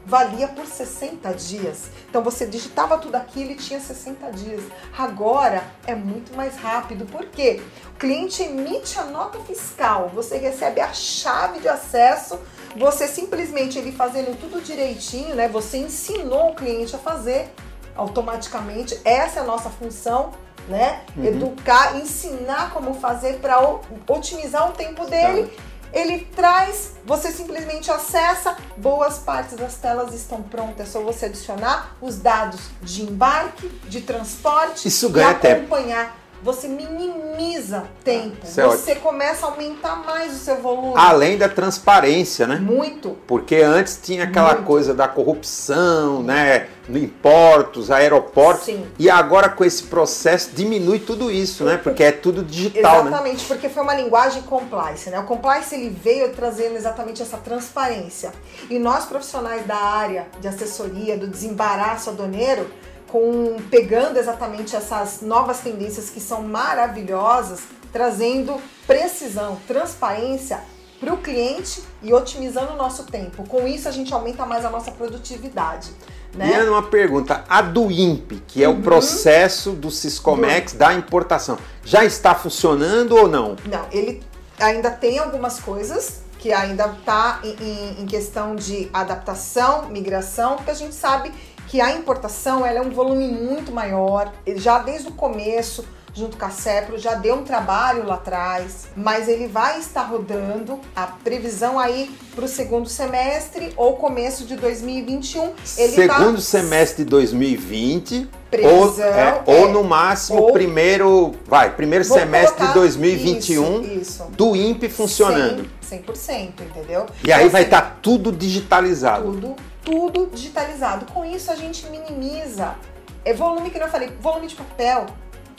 valia 0.06 0.48
por 0.50 0.68
60 0.68 1.34
dias. 1.34 1.86
Então 2.08 2.22
você 2.22 2.46
digitava 2.46 3.00
tudo 3.00 3.16
aquilo 3.16 3.54
e 3.54 3.56
tinha 3.56 3.80
60 3.80 4.32
dias. 4.34 4.62
Agora 4.96 5.64
é 5.88 5.96
muito 5.96 6.36
mais 6.38 6.56
rápido. 6.56 7.08
Por 7.08 7.26
quê? 7.26 7.60
O 7.96 7.98
cliente 7.98 8.44
emite 8.44 9.00
a 9.00 9.06
nota 9.06 9.40
fiscal, 9.40 10.12
você 10.14 10.38
recebe 10.38 10.82
a 10.82 10.94
chave 10.94 11.62
de 11.62 11.68
acesso, 11.68 12.38
você 12.78 13.08
simplesmente 13.08 13.80
ele 13.80 13.92
fazendo 13.92 14.40
tudo 14.40 14.62
direitinho, 14.62 15.34
né? 15.34 15.48
Você 15.48 15.78
ensinou 15.78 16.52
o 16.52 16.56
cliente 16.56 16.96
a 16.96 17.00
fazer 17.00 17.50
automaticamente. 17.96 19.00
Essa 19.04 19.40
é 19.40 19.44
a 19.44 19.46
nossa 19.46 19.70
função, 19.70 20.32
né? 20.68 21.02
Uhum. 21.16 21.26
Educar, 21.26 21.98
ensinar 21.98 22.72
como 22.72 22.94
fazer 22.96 23.40
para 23.40 23.60
otimizar 24.08 24.70
o 24.70 24.74
tempo 24.74 25.06
dele. 25.06 25.48
Tá. 25.48 25.64
Ele 25.94 26.28
traz, 26.36 26.96
você 27.06 27.32
simplesmente 27.32 27.90
acessa, 27.90 28.58
boas 28.76 29.20
partes 29.20 29.56
das 29.56 29.76
telas 29.76 30.14
estão 30.14 30.42
prontas, 30.42 30.90
é 30.90 30.92
só 30.92 31.00
você 31.00 31.28
adicionar 31.28 31.96
os 32.02 32.18
dados 32.18 32.60
de 32.82 33.04
embarque, 33.04 33.70
de 33.86 34.02
transporte 34.02 34.90
Isso 34.90 35.10
ganha 35.10 35.30
e 35.42 35.52
acompanhar. 35.52 36.06
Tempo 36.08 36.25
você 36.46 36.68
minimiza 36.68 37.86
tempo, 38.04 38.38
ah, 38.44 38.62
é 38.62 38.66
você 38.68 38.94
começa 38.94 39.48
a 39.48 39.50
aumentar 39.50 39.96
mais 40.06 40.32
o 40.32 40.38
seu 40.38 40.62
volume. 40.62 40.94
Além 40.96 41.40
da 41.40 41.50
transparência, 41.50 42.46
né? 42.46 42.58
Muito. 42.58 43.18
Porque 43.26 43.56
antes 43.56 44.00
tinha 44.00 44.26
aquela 44.26 44.54
Muito. 44.54 44.68
coisa 44.68 44.94
da 44.94 45.08
corrupção, 45.08 46.22
né? 46.22 46.68
No 46.88 47.00
importos, 47.00 47.90
aeroportos. 47.90 48.66
Sim. 48.66 48.86
E 49.00 49.10
agora 49.10 49.50
com 49.50 49.66
esse 49.66 49.86
processo 49.86 50.52
diminui 50.54 51.00
tudo 51.00 51.32
isso, 51.32 51.64
né? 51.64 51.78
Porque 51.78 52.04
é 52.04 52.12
tudo 52.12 52.44
digital, 52.44 53.04
né? 53.04 53.10
Exatamente, 53.10 53.42
né? 53.42 53.48
porque 53.48 53.68
foi 53.68 53.82
uma 53.82 53.96
linguagem 53.96 54.44
compliance, 54.44 55.10
né? 55.10 55.20
O 55.20 55.24
compliance 55.24 55.74
ele 55.74 55.90
veio 55.90 56.32
trazendo 56.32 56.76
exatamente 56.76 57.24
essa 57.24 57.38
transparência. 57.38 58.32
E 58.70 58.78
nós 58.78 59.06
profissionais 59.06 59.66
da 59.66 59.78
área 59.78 60.28
de 60.40 60.48
assessoria, 60.48 61.18
do 61.18 61.28
desembaraço 61.28 62.12
aduaneiro, 62.12 62.70
com 63.16 63.56
pegando 63.72 64.20
exatamente 64.20 64.76
essas 64.76 65.22
novas 65.22 65.62
tendências 65.62 66.10
que 66.10 66.20
são 66.20 66.42
maravilhosas, 66.44 67.62
trazendo 67.90 68.62
precisão, 68.86 69.58
transparência 69.66 70.60
para 71.00 71.14
o 71.14 71.18
cliente 71.20 71.82
e 72.04 72.14
otimizando 72.14 72.74
o 72.74 72.76
nosso 72.76 73.06
tempo. 73.06 73.48
Com 73.48 73.66
isso, 73.66 73.88
a 73.88 73.92
gente 73.92 74.14
aumenta 74.14 74.46
mais 74.46 74.66
a 74.66 74.70
nossa 74.70 74.92
produtividade. 74.92 75.92
Né? 76.34 76.50
E 76.50 76.54
é 76.56 76.70
uma 76.70 76.84
pergunta, 76.84 77.46
a 77.48 77.62
do 77.62 77.90
INPE, 77.90 78.44
que 78.46 78.62
é 78.62 78.68
uhum. 78.68 78.80
o 78.80 78.84
processo 78.84 79.72
do 79.72 79.90
Siscomex 79.90 80.74
do... 80.74 80.80
da 80.80 80.94
importação, 80.94 81.58
já 81.86 82.04
está 82.04 82.36
funcionando 82.36 83.16
ou 83.16 83.30
não? 83.30 83.56
Não, 83.66 83.86
ele 83.94 84.22
ainda 84.60 84.92
tem 84.92 85.20
algumas 85.20 85.58
coisas 85.62 86.26
que 86.38 86.52
ainda 86.52 86.88
está 86.88 87.40
em, 87.44 88.02
em, 88.02 88.06
questão 88.06 88.56
de 88.56 88.90
adaptação, 88.94 89.88
migração, 89.90 90.58
porque 90.58 90.72
a 90.72 90.76
gente 90.76 90.94
sabe 90.94 91.32
que 91.68 91.82
a 91.82 91.92
importação 91.92 92.66
ela 92.66 92.80
é 92.80 92.82
um 92.82 92.92
volume 92.92 93.28
muito 93.28 93.72
maior, 93.72 94.32
já 94.56 94.80
desde 94.80 95.10
o 95.10 95.12
começo, 95.12 95.86
junto 96.16 96.38
com 96.38 96.46
a 96.46 96.50
CEPRO, 96.50 96.98
já 96.98 97.14
deu 97.14 97.36
um 97.36 97.44
trabalho 97.44 98.08
lá 98.08 98.16
atrás, 98.16 98.88
mas 98.96 99.28
ele 99.28 99.48
vai 99.48 99.80
estar 99.80 100.04
rodando 100.04 100.80
a 100.96 101.06
previsão 101.08 101.78
aí 101.78 102.10
para 102.34 102.46
o 102.46 102.48
segundo 102.48 102.88
semestre 102.88 103.74
ou 103.76 103.98
começo 103.98 104.46
de 104.46 104.56
2021. 104.56 105.54
Ele 105.78 106.08
tá 106.08 106.18
segundo 106.18 106.36
tá... 106.36 106.42
semestre 106.42 107.04
de 107.04 107.10
2020. 107.10 108.30
Previsão, 108.50 108.80
ou, 108.80 109.04
é, 109.04 109.20
é, 109.20 109.44
ou 109.46 109.70
no 109.70 109.84
máximo 109.84 110.42
ou... 110.42 110.54
primeiro, 110.54 111.34
vai, 111.46 111.76
primeiro 111.76 112.06
semestre 112.06 112.66
de 112.66 112.74
2021 112.74 113.82
isso, 113.82 113.92
isso. 114.00 114.24
do 114.32 114.56
INPE 114.56 114.88
funcionando. 114.88 115.70
100%, 115.92 116.06
100% 116.14 116.52
entendeu? 116.62 117.06
E 117.24 117.34
aí 117.34 117.42
então, 117.42 117.52
vai 117.52 117.64
estar 117.64 117.80
assim, 117.80 117.88
tá 117.90 117.96
tudo 118.02 118.32
digitalizado. 118.32 119.26
Tudo 119.26 119.56
tudo 119.86 120.28
digitalizado. 120.34 121.06
Com 121.14 121.24
isso 121.24 121.52
a 121.52 121.56
gente 121.56 121.86
minimiza. 121.86 122.76
É 123.24 123.34
volume 123.34 123.70
que 123.70 123.78
eu 123.78 123.88
falei, 123.88 124.12
volume 124.20 124.48
de 124.48 124.56
papel, 124.56 125.06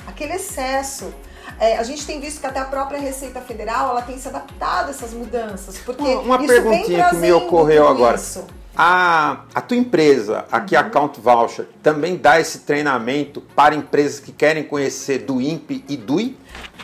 aquele 0.07 0.35
excesso. 0.35 1.15
É, 1.59 1.79
a 1.79 1.83
gente 1.85 2.05
tem 2.05 2.21
visto 2.21 2.41
que 2.41 2.47
até 2.47 2.59
a 2.59 2.65
própria 2.65 2.99
Receita 2.99 3.41
Federal 3.41 3.91
ela 3.91 4.03
tem 4.03 4.19
se 4.19 4.29
adaptado 4.29 4.89
a 4.89 4.91
essas 4.91 5.13
mudanças. 5.13 5.79
Porque 5.79 6.03
uma 6.03 6.45
perguntinha 6.45 7.09
que 7.09 7.17
me 7.17 7.33
ocorreu 7.33 7.89
agora. 7.89 8.17
Isso. 8.17 8.45
A, 8.77 9.45
a 9.55 9.61
tua 9.63 9.77
empresa, 9.77 10.45
aqui 10.53 10.75
uhum. 10.75 10.83
a 10.83 10.85
Account 10.85 11.19
Voucher, 11.19 11.67
também 11.83 12.17
dá 12.17 12.39
esse 12.39 12.59
treinamento 12.61 13.41
para 13.55 13.75
empresas 13.75 14.21
que 14.21 14.33
querem 14.33 14.65
conhecer 14.65 15.21
do 15.21 15.41
INPE 15.41 15.83
e 15.89 15.97
DUI? 15.97 16.37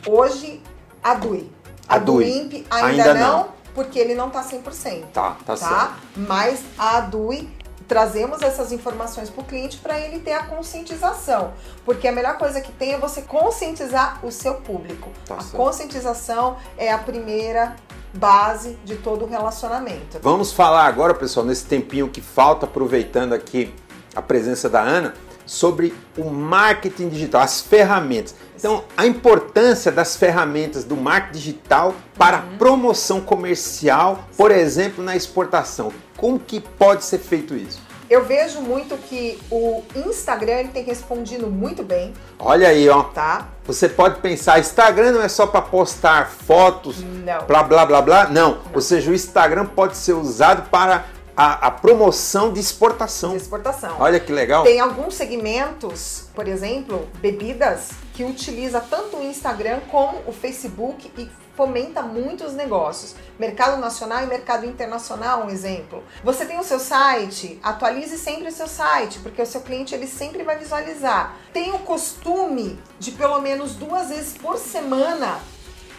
Hoje, 0.06 0.62
a 1.02 1.14
DUI. 1.14 1.50
A, 1.86 1.96
a 1.96 1.98
do 1.98 2.22
INPE 2.22 2.64
ainda, 2.70 2.86
ainda 2.86 3.14
não. 3.14 3.38
não 3.38 3.61
porque 3.74 3.98
ele 3.98 4.14
não 4.14 4.30
tá 4.30 4.44
100%. 4.44 5.06
Tá, 5.12 5.30
tá, 5.30 5.36
tá? 5.44 5.56
certo. 5.56 5.94
Mas 6.16 6.62
a 6.78 7.00
DUI 7.00 7.48
trazemos 7.92 8.40
essas 8.40 8.72
informações 8.72 9.28
para 9.28 9.42
o 9.42 9.44
cliente 9.44 9.76
para 9.78 9.98
ele 9.98 10.20
ter 10.20 10.32
a 10.32 10.44
conscientização, 10.44 11.52
porque 11.84 12.08
a 12.08 12.12
melhor 12.12 12.38
coisa 12.38 12.60
que 12.60 12.72
tem 12.72 12.94
é 12.94 12.98
você 12.98 13.22
conscientizar 13.22 14.24
o 14.24 14.32
seu 14.32 14.54
público. 14.54 15.10
Tá 15.26 15.34
a 15.34 15.40
certo. 15.40 15.56
conscientização 15.56 16.56
é 16.78 16.90
a 16.90 16.98
primeira 16.98 17.76
base 18.14 18.78
de 18.84 18.96
todo 18.96 19.24
o 19.24 19.28
relacionamento. 19.28 20.18
Vamos 20.22 20.52
falar 20.52 20.86
agora, 20.86 21.14
pessoal, 21.14 21.44
nesse 21.44 21.66
tempinho 21.66 22.08
que 22.08 22.20
falta, 22.20 22.66
aproveitando 22.66 23.32
aqui 23.32 23.74
a 24.14 24.22
presença 24.22 24.68
da 24.68 24.80
Ana, 24.80 25.14
sobre 25.52 25.94
o 26.16 26.30
marketing 26.30 27.10
digital, 27.10 27.42
as 27.42 27.60
ferramentas. 27.60 28.34
Então, 28.56 28.84
a 28.96 29.06
importância 29.06 29.92
das 29.92 30.16
ferramentas 30.16 30.82
do 30.82 30.96
marketing 30.96 31.38
digital 31.38 31.94
para 32.16 32.38
uhum. 32.38 32.56
promoção 32.56 33.20
comercial, 33.20 34.24
por 34.34 34.50
exemplo, 34.50 35.04
na 35.04 35.14
exportação. 35.14 35.92
Como 36.16 36.38
que 36.38 36.58
pode 36.58 37.04
ser 37.04 37.18
feito 37.18 37.54
isso? 37.54 37.82
Eu 38.08 38.24
vejo 38.24 38.60
muito 38.60 38.96
que 38.96 39.38
o 39.50 39.82
Instagram 39.94 40.68
tem 40.68 40.84
respondido 40.84 41.46
muito 41.48 41.82
bem. 41.82 42.14
Olha 42.38 42.68
aí, 42.68 42.88
ó. 42.88 43.02
Tá? 43.04 43.48
Você 43.64 43.88
pode 43.88 44.20
pensar, 44.20 44.58
Instagram 44.58 45.12
não 45.12 45.22
é 45.22 45.28
só 45.28 45.46
para 45.46 45.62
postar 45.62 46.30
fotos, 46.30 47.02
não. 47.02 47.46
blá 47.46 47.62
blá 47.62 47.84
blá 47.84 48.02
blá. 48.02 48.24
Não. 48.26 48.32
não. 48.32 48.58
Ou 48.74 48.80
seja, 48.80 49.10
o 49.10 49.14
Instagram 49.14 49.66
pode 49.66 49.96
ser 49.96 50.14
usado 50.14 50.68
para 50.70 51.06
a, 51.36 51.66
a, 51.66 51.70
promoção 51.70 52.52
de 52.52 52.60
exportação. 52.60 53.30
De 53.30 53.36
exportação. 53.36 53.96
Olha 53.98 54.20
que 54.20 54.32
legal. 54.32 54.64
Tem 54.64 54.80
alguns 54.80 55.14
segmentos, 55.14 56.28
por 56.34 56.46
exemplo, 56.46 57.08
bebidas, 57.20 57.90
que 58.12 58.24
utiliza 58.24 58.80
tanto 58.80 59.16
o 59.16 59.22
Instagram 59.22 59.80
como 59.90 60.18
o 60.26 60.32
Facebook 60.32 61.10
e 61.16 61.28
fomenta 61.56 62.02
muitos 62.02 62.52
negócios. 62.54 63.14
Mercado 63.38 63.80
nacional 63.80 64.22
e 64.22 64.26
mercado 64.26 64.66
internacional, 64.66 65.44
um 65.44 65.50
exemplo. 65.50 66.02
Você 66.24 66.44
tem 66.44 66.58
o 66.58 66.64
seu 66.64 66.78
site, 66.78 67.58
atualize 67.62 68.18
sempre 68.18 68.48
o 68.48 68.52
seu 68.52 68.66
site, 68.66 69.18
porque 69.20 69.42
o 69.42 69.46
seu 69.46 69.60
cliente 69.60 69.94
ele 69.94 70.06
sempre 70.06 70.42
vai 70.42 70.58
visualizar. 70.58 71.36
Tem 71.52 71.72
o 71.72 71.78
costume 71.80 72.78
de 72.98 73.12
pelo 73.12 73.40
menos 73.40 73.74
duas 73.74 74.08
vezes 74.08 74.34
por 74.36 74.58
semana 74.58 75.40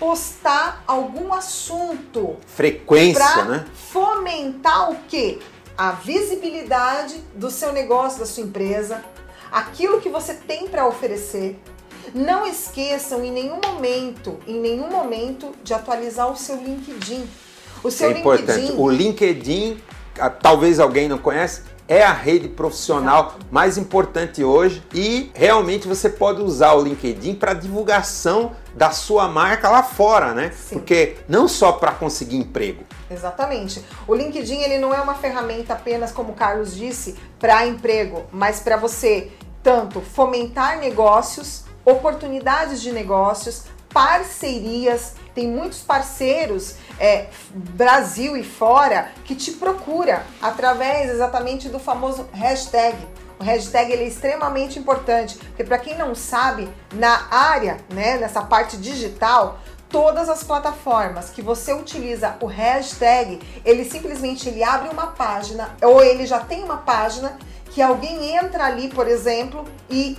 postar 0.04 0.84
algum 0.86 1.34
assunto. 1.34 2.36
Frequência, 2.46 3.46
né? 3.46 3.66
Fomentar 3.74 4.92
o 4.92 4.98
quê? 5.08 5.40
A 5.78 5.92
visibilidade 5.92 7.24
do 7.34 7.50
seu 7.50 7.72
negócio, 7.72 8.20
da 8.20 8.26
sua 8.26 8.44
empresa, 8.44 9.02
aquilo 9.50 10.02
que 10.02 10.10
você 10.10 10.34
tem 10.34 10.68
para 10.68 10.86
oferecer. 10.86 11.58
Não 12.14 12.46
esqueçam 12.46 13.24
em 13.24 13.32
nenhum 13.32 13.62
momento, 13.66 14.38
em 14.46 14.60
nenhum 14.60 14.90
momento, 14.90 15.56
de 15.64 15.74
atualizar 15.74 16.30
o 16.30 16.36
seu 16.36 16.58
LinkedIn. 16.58 17.26
O 17.82 17.90
seu 17.90 18.10
é 18.10 18.20
importante. 18.20 18.60
LinkedIn. 18.60 18.82
O 18.82 18.90
LinkedIn, 18.90 19.82
talvez 20.42 20.82
alguém 20.82 21.08
não 21.08 21.18
conhece, 21.18 21.62
é 21.88 22.04
a 22.04 22.14
rede 22.14 22.48
profissional 22.48 23.36
mais 23.52 23.78
importante 23.78 24.44
hoje 24.44 24.84
e 24.94 25.32
realmente 25.34 25.88
você 25.88 26.10
pode 26.10 26.42
usar 26.42 26.74
o 26.74 26.82
LinkedIn 26.82 27.36
para 27.36 27.54
divulgação 27.54 28.54
da 28.76 28.92
sua 28.92 29.28
marca 29.28 29.70
lá 29.70 29.84
fora, 29.84 30.34
né? 30.34 30.52
Sim. 30.56 30.76
Porque 30.76 31.18
não 31.28 31.48
só 31.48 31.74
para 31.74 31.92
conseguir 31.92 32.38
emprego. 32.38 32.84
Exatamente. 33.10 33.84
O 34.08 34.16
LinkedIn 34.16 34.62
ele 34.62 34.80
não 34.80 34.94
é 34.94 35.02
uma 35.02 35.16
ferramenta 35.16 35.74
apenas 35.74 36.12
como 36.12 36.32
o 36.32 36.36
Carlos 36.36 36.76
disse 36.76 37.16
para 37.40 37.68
emprego, 37.68 38.26
mas 38.32 38.60
para 38.60 38.78
você 38.78 39.32
tanto 39.62 40.02
fomentar 40.02 40.80
negócios 40.80 41.64
oportunidades 41.86 42.82
de 42.82 42.92
negócios, 42.92 43.64
parcerias. 43.90 45.16
Tem 45.34 45.48
muitos 45.48 45.82
parceiros 45.82 46.76
é, 47.00 47.28
Brasil 47.54 48.38
e 48.38 48.44
fora 48.44 49.12
que 49.26 49.36
te 49.36 49.52
procura 49.52 50.26
através 50.42 51.10
exatamente 51.10 51.70
do 51.70 51.80
famoso 51.80 52.28
hashtag. 52.32 52.98
O 53.40 53.44
hashtag 53.44 53.92
ele 53.92 54.04
é 54.04 54.08
extremamente 54.08 54.78
importante, 54.78 55.38
porque 55.38 55.64
para 55.64 55.80
quem 55.80 55.98
não 55.98 56.14
sabe, 56.14 56.70
na 56.94 57.28
área, 57.32 57.78
né, 57.90 58.18
nessa 58.18 58.42
parte 58.44 58.78
digital, 58.78 59.60
todas 59.90 60.30
as 60.30 60.44
plataformas 60.44 61.30
que 61.30 61.42
você 61.42 61.74
utiliza 61.74 62.36
o 62.40 62.46
hashtag, 62.46 63.40
ele 63.66 63.86
simplesmente 63.86 64.50
ele 64.50 64.64
abre 64.64 64.90
uma 64.90 65.08
página 65.08 65.76
ou 65.82 66.02
ele 66.02 66.26
já 66.26 66.40
tem 66.40 66.64
uma 66.64 66.78
página 66.78 67.38
que 67.72 67.82
alguém 67.82 68.36
entra 68.36 68.66
ali, 68.66 68.88
por 68.88 69.08
exemplo, 69.08 69.66
e 69.90 70.18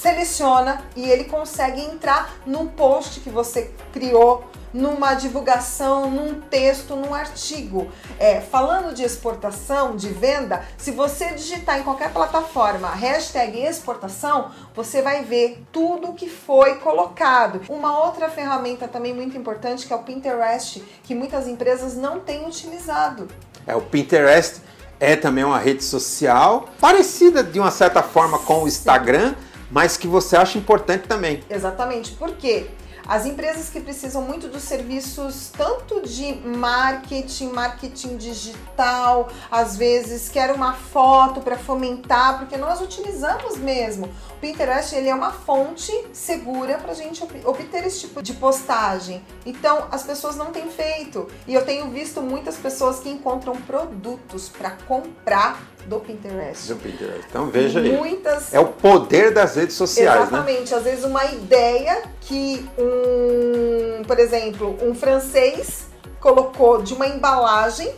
seleciona 0.00 0.82
e 0.94 1.08
ele 1.08 1.24
consegue 1.24 1.80
entrar 1.80 2.36
no 2.46 2.66
post 2.68 3.20
que 3.20 3.30
você 3.30 3.70
criou, 3.92 4.44
numa 4.72 5.14
divulgação, 5.14 6.10
num 6.10 6.40
texto, 6.40 6.94
num 6.94 7.14
artigo. 7.14 7.88
É, 8.18 8.40
falando 8.40 8.94
de 8.94 9.02
exportação, 9.02 9.96
de 9.96 10.08
venda, 10.08 10.62
se 10.76 10.90
você 10.90 11.32
digitar 11.32 11.78
em 11.78 11.82
qualquer 11.82 12.12
plataforma 12.12 12.90
hashtag 12.90 13.58
exportação, 13.58 14.50
você 14.74 15.00
vai 15.00 15.24
ver 15.24 15.64
tudo 15.72 16.12
que 16.12 16.28
foi 16.28 16.74
colocado. 16.76 17.62
Uma 17.70 18.04
outra 18.04 18.28
ferramenta 18.28 18.86
também 18.86 19.14
muito 19.14 19.36
importante 19.36 19.86
que 19.86 19.92
é 19.92 19.96
o 19.96 20.02
Pinterest, 20.02 20.84
que 21.02 21.14
muitas 21.14 21.48
empresas 21.48 21.96
não 21.96 22.20
têm 22.20 22.46
utilizado. 22.46 23.28
É 23.66 23.74
o 23.74 23.80
Pinterest 23.80 24.60
é 25.00 25.16
também 25.16 25.44
uma 25.44 25.58
rede 25.58 25.84
social 25.84 26.68
parecida 26.80 27.42
de 27.42 27.58
uma 27.58 27.70
certa 27.70 28.02
forma 28.02 28.38
com 28.38 28.64
o 28.64 28.68
Instagram, 28.68 29.30
Sim 29.30 29.45
mas 29.70 29.96
que 29.96 30.06
você 30.06 30.36
acha 30.36 30.58
importante 30.58 31.06
também. 31.08 31.42
Exatamente, 31.50 32.12
porque 32.12 32.68
as 33.08 33.24
empresas 33.24 33.68
que 33.68 33.80
precisam 33.80 34.20
muito 34.22 34.48
dos 34.48 34.62
serviços 34.62 35.52
tanto 35.56 36.00
de 36.00 36.34
marketing, 36.44 37.50
marketing 37.50 38.16
digital, 38.16 39.28
às 39.48 39.76
vezes 39.76 40.28
quer 40.28 40.50
uma 40.50 40.72
foto 40.72 41.40
para 41.40 41.56
fomentar, 41.56 42.40
porque 42.40 42.56
nós 42.56 42.80
utilizamos 42.80 43.58
mesmo. 43.58 44.06
O 44.32 44.40
Pinterest 44.40 44.92
ele 44.92 45.08
é 45.08 45.14
uma 45.14 45.30
fonte 45.30 45.92
segura 46.12 46.78
para 46.78 46.90
a 46.90 46.94
gente 46.94 47.22
obter 47.44 47.86
esse 47.86 48.00
tipo 48.00 48.20
de 48.20 48.34
postagem. 48.34 49.24
Então 49.44 49.86
as 49.92 50.02
pessoas 50.02 50.34
não 50.34 50.46
têm 50.46 50.68
feito 50.68 51.28
e 51.46 51.54
eu 51.54 51.64
tenho 51.64 51.88
visto 51.90 52.20
muitas 52.20 52.56
pessoas 52.56 52.98
que 52.98 53.08
encontram 53.08 53.54
produtos 53.54 54.48
para 54.48 54.70
comprar 54.70 55.75
do 55.86 56.00
Pinterest. 56.00 56.68
Do 56.68 56.76
Pinterest. 56.76 57.24
Então 57.28 57.46
veja 57.46 57.80
aí. 57.80 57.96
Muitas... 57.96 58.52
É 58.52 58.60
o 58.60 58.66
poder 58.66 59.32
das 59.32 59.56
redes 59.56 59.76
sociais, 59.76 60.30
né? 60.30 60.38
Exatamente. 60.38 60.70
Né? 60.70 60.76
Às 60.76 60.84
vezes 60.84 61.04
uma 61.04 61.24
ideia 61.26 62.02
que 62.20 62.68
um, 62.76 64.02
por 64.04 64.18
exemplo, 64.18 64.76
um 64.82 64.94
francês 64.94 65.86
colocou 66.20 66.82
de 66.82 66.92
uma 66.92 67.06
embalagem 67.06 67.94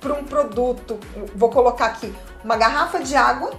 para 0.00 0.12
um 0.12 0.24
produto, 0.24 0.98
vou 1.34 1.50
colocar 1.50 1.86
aqui, 1.86 2.14
uma 2.44 2.56
garrafa 2.56 3.00
de 3.00 3.16
água, 3.16 3.52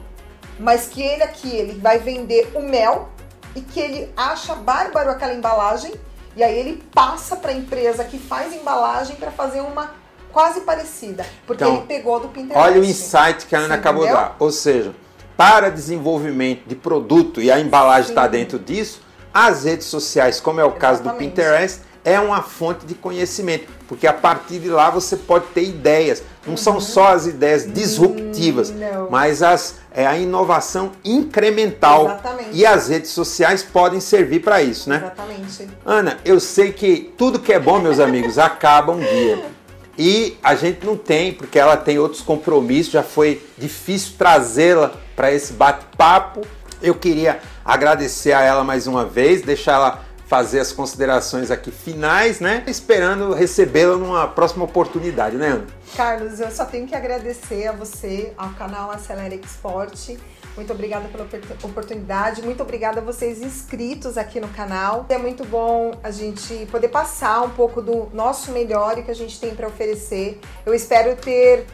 mas 0.60 0.88
que 0.88 1.02
ele 1.02 1.24
aqui 1.24 1.54
ele 1.54 1.80
vai 1.80 2.00
vender 2.00 2.52
o 2.56 2.62
mel 2.62 3.10
e 3.56 3.62
que 3.62 3.80
ele 3.80 4.12
acha 4.16 4.54
bárbaro 4.56 5.10
aquela 5.10 5.34
embalagem 5.34 5.94
e 6.36 6.44
aí 6.44 6.58
ele 6.58 6.84
passa 6.94 7.36
para 7.36 7.52
a 7.52 7.54
empresa 7.54 8.04
que 8.04 8.20
faz 8.20 8.54
embalagem 8.54 9.16
para 9.16 9.32
fazer 9.32 9.62
uma 9.62 9.92
quase 10.36 10.60
parecida, 10.60 11.26
porque 11.48 11.64
então, 11.64 11.78
ele 11.78 11.86
pegou 11.86 12.20
do 12.20 12.28
Pinterest. 12.28 12.58
Olha 12.58 12.82
o 12.82 12.84
insight 12.84 13.46
que 13.46 13.56
a 13.56 13.60
Ana 13.60 13.76
acabou 13.76 14.06
de 14.06 14.12
dar. 14.12 14.36
Ou 14.38 14.52
seja, 14.52 14.94
para 15.38 15.70
desenvolvimento 15.70 16.68
de 16.68 16.76
produto, 16.76 17.42
e 17.42 17.50
a 17.50 17.58
embalagem 17.58 18.10
está 18.10 18.28
dentro 18.28 18.60
disso, 18.60 19.00
as 19.34 19.64
redes 19.64 19.88
sociais, 19.88 20.42
como 20.42 20.60
é 20.60 20.66
o 20.66 20.74
caso 20.74 21.02
do 21.02 21.14
Pinterest, 21.14 21.80
é 22.04 22.20
uma 22.20 22.42
fonte 22.42 22.86
de 22.86 22.94
conhecimento, 22.94 23.66
porque 23.88 24.06
a 24.06 24.12
partir 24.12 24.60
de 24.60 24.68
lá 24.68 24.90
você 24.90 25.16
pode 25.16 25.46
ter 25.48 25.64
ideias. 25.64 26.22
Não 26.44 26.52
uhum. 26.52 26.58
são 26.58 26.82
só 26.82 27.14
as 27.14 27.26
ideias 27.26 27.66
disruptivas, 27.74 28.72
hum, 28.72 29.08
mas 29.10 29.42
as, 29.42 29.78
é 29.92 30.06
a 30.06 30.18
inovação 30.18 30.92
incremental. 31.04 32.08
Exatamente. 32.08 32.50
E 32.52 32.66
as 32.66 32.90
redes 32.90 33.12
sociais 33.12 33.64
podem 33.64 34.02
servir 34.02 34.42
para 34.42 34.62
isso, 34.62 34.90
né? 34.90 34.98
Exatamente. 34.98 35.68
Ana, 35.86 36.20
eu 36.26 36.42
sei 36.42 36.74
que 36.74 37.14
tudo 37.18 37.40
que 37.40 37.54
é 37.54 37.60
bom, 37.60 37.80
meus 37.80 38.00
amigos, 38.02 38.38
acaba 38.38 38.92
um 38.92 39.00
dia. 39.00 39.55
E 39.98 40.38
a 40.44 40.56
gente 40.56 40.86
não 40.86 40.98
tem, 40.98 41.34
porque 41.34 41.58
ela 41.58 41.78
tem 41.78 41.98
outros 41.98 42.22
compromissos, 42.22 42.92
já 42.92 43.04
foi 43.04 43.42
difícil 43.58 44.14
trazê-la 44.18 44.94
para 45.16 45.32
esse 45.32 45.54
bate-papo. 45.54 46.42
Eu 46.82 46.96
queria 46.96 47.40
agradecer 47.64 48.34
a 48.34 48.42
ela 48.42 48.64
mais 48.64 48.88
uma 48.88 49.06
vez, 49.06 49.42
deixar 49.42 49.74
ela 49.74 50.06
fazer 50.26 50.60
as 50.60 50.72
considerações 50.72 51.52
aqui 51.52 51.72
finais, 51.72 52.40
né? 52.40 52.64
Esperando 52.68 53.34
recebê-la 53.34 53.98
numa 53.98 54.28
próxima 54.28 54.66
oportunidade, 54.66 55.36
né, 55.36 55.50
Ana? 55.50 55.68
Carlos, 55.96 56.40
eu 56.40 56.50
só 56.52 56.66
tenho 56.66 56.88
que 56.88 56.96
agradecer 56.96 57.68
a 57.68 57.72
você, 57.72 58.34
ao 58.38 58.50
canal 58.52 58.92
Acelera 58.92 59.36
Export 59.36 60.18
muito 60.56 60.72
obrigada 60.72 61.10
pela 61.10 61.28
oportunidade, 61.64 62.42
muito 62.42 62.64
obrigada 62.64 63.02
a 63.02 63.04
vocês 63.04 63.42
inscritos 63.42 64.18
aqui 64.18 64.40
no 64.40 64.48
canal. 64.48 65.06
É 65.10 65.18
muito 65.18 65.44
bom 65.44 65.92
a 66.02 66.12
gente 66.12 66.66
poder 66.68 66.88
passar 66.88 67.42
um 67.42 67.50
pouco 67.50 67.82
do 67.82 68.10
nosso 68.14 68.52
melhor 68.52 68.98
e 68.98 69.04
que 69.04 69.12
a 69.12 69.16
gente 69.16 69.38
tem 69.38 69.54
para 69.54 69.68
oferecer. 69.68 70.40
Eu 70.66 70.74
espero 70.74 71.16
ter 71.18 71.68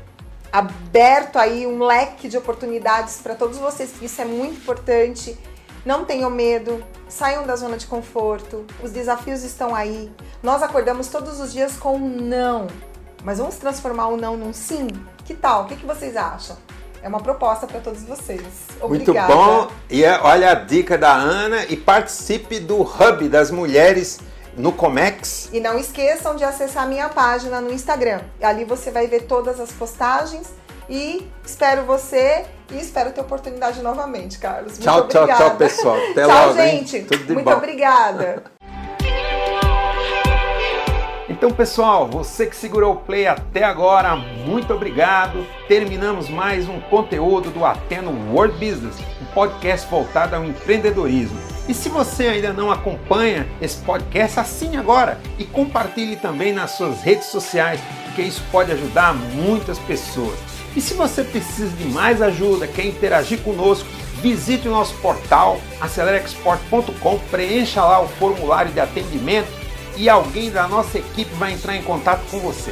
aberto 0.51 1.37
aí 1.37 1.67
um 1.67 1.83
leque 1.83 2.27
de 2.27 2.37
oportunidades 2.37 3.19
para 3.21 3.35
todos 3.35 3.57
vocês, 3.59 3.93
isso 4.01 4.19
é 4.19 4.25
muito 4.25 4.55
importante. 4.55 5.37
Não 5.85 6.05
tenham 6.05 6.29
medo, 6.29 6.83
saiam 7.09 7.45
da 7.45 7.55
zona 7.55 7.77
de 7.77 7.87
conforto, 7.87 8.65
os 8.83 8.91
desafios 8.91 9.43
estão 9.43 9.73
aí. 9.73 10.11
Nós 10.43 10.61
acordamos 10.61 11.07
todos 11.07 11.39
os 11.39 11.51
dias 11.51 11.75
com 11.75 11.95
um 11.95 12.21
não, 12.21 12.67
mas 13.23 13.39
vamos 13.39 13.55
transformar 13.55 14.07
o 14.07 14.17
não 14.17 14.37
num 14.37 14.53
sim? 14.53 14.87
Que 15.25 15.33
tal? 15.33 15.63
O 15.63 15.65
que, 15.65 15.75
que 15.75 15.85
vocês 15.85 16.15
acham? 16.15 16.57
É 17.01 17.07
uma 17.07 17.19
proposta 17.19 17.65
para 17.65 17.79
todos 17.79 18.03
vocês. 18.03 18.41
Obrigada. 18.79 19.33
Muito 19.33 19.43
bom. 19.43 19.71
E 19.89 20.03
é, 20.03 20.19
olha 20.21 20.51
a 20.51 20.53
dica 20.53 20.97
da 20.97 21.11
Ana 21.13 21.65
e 21.65 21.75
participe 21.75 22.59
do 22.59 22.81
Hub 22.81 23.27
das 23.27 23.49
Mulheres 23.49 24.19
no 24.55 24.71
Comex. 24.71 25.49
E 25.51 25.59
não 25.59 25.79
esqueçam 25.79 26.35
de 26.35 26.43
acessar 26.43 26.83
a 26.83 26.85
minha 26.85 27.09
página 27.09 27.59
no 27.59 27.71
Instagram. 27.71 28.21
Ali 28.41 28.65
você 28.65 28.91
vai 28.91 29.07
ver 29.07 29.21
todas 29.23 29.59
as 29.59 29.71
postagens 29.71 30.47
e 30.87 31.27
espero 31.43 31.85
você 31.85 32.45
e 32.71 32.79
espero 32.79 33.11
ter 33.11 33.21
oportunidade 33.21 33.81
novamente, 33.81 34.37
Carlos. 34.37 34.73
Muito 34.73 34.83
tchau, 34.83 34.99
obrigada. 34.99 35.27
tchau, 35.27 35.47
tchau, 35.49 35.57
pessoal. 35.57 35.97
Até 36.11 36.25
tchau, 36.25 36.47
logo. 36.47 36.53
gente. 36.53 37.07
Muito 37.29 37.43
bom. 37.43 37.51
obrigada. 37.51 38.43
Então, 41.41 41.49
pessoal, 41.49 42.07
você 42.07 42.45
que 42.45 42.55
segurou 42.55 42.93
o 42.93 42.97
play 42.97 43.25
até 43.25 43.63
agora, 43.63 44.15
muito 44.15 44.73
obrigado. 44.73 45.43
Terminamos 45.67 46.29
mais 46.29 46.69
um 46.69 46.79
conteúdo 46.81 47.49
do 47.49 47.65
Ateno 47.65 48.11
World 48.31 48.53
Business, 48.53 48.95
um 49.19 49.25
podcast 49.33 49.89
voltado 49.89 50.35
ao 50.35 50.45
empreendedorismo. 50.45 51.39
E 51.67 51.73
se 51.73 51.89
você 51.89 52.27
ainda 52.27 52.53
não 52.53 52.71
acompanha 52.71 53.47
esse 53.59 53.77
podcast, 53.77 54.39
assine 54.39 54.77
agora 54.77 55.19
e 55.39 55.45
compartilhe 55.45 56.15
também 56.15 56.53
nas 56.53 56.71
suas 56.71 57.01
redes 57.01 57.27
sociais, 57.27 57.79
porque 58.05 58.21
isso 58.21 58.43
pode 58.51 58.71
ajudar 58.71 59.15
muitas 59.15 59.79
pessoas. 59.79 60.50
E 60.75 60.81
se 60.81 60.93
você 60.93 61.23
precisa 61.23 61.75
de 61.75 61.85
mais 61.85 62.21
ajuda, 62.21 62.67
quer 62.67 62.85
interagir 62.85 63.39
conosco, 63.39 63.87
visite 64.21 64.67
o 64.67 64.71
nosso 64.71 64.93
portal 64.95 65.59
acelerexport.com, 65.81 67.19
preencha 67.29 67.83
lá 67.83 68.01
o 68.01 68.07
formulário 68.07 68.71
de 68.71 68.79
atendimento 68.79 69.49
e 69.97 70.07
alguém 70.09 70.49
da 70.49 70.67
nossa 70.67 70.97
equipe 70.97 71.33
vai 71.35 71.53
entrar 71.53 71.75
em 71.75 71.81
contato 71.81 72.21
com 72.29 72.39
você. 72.39 72.71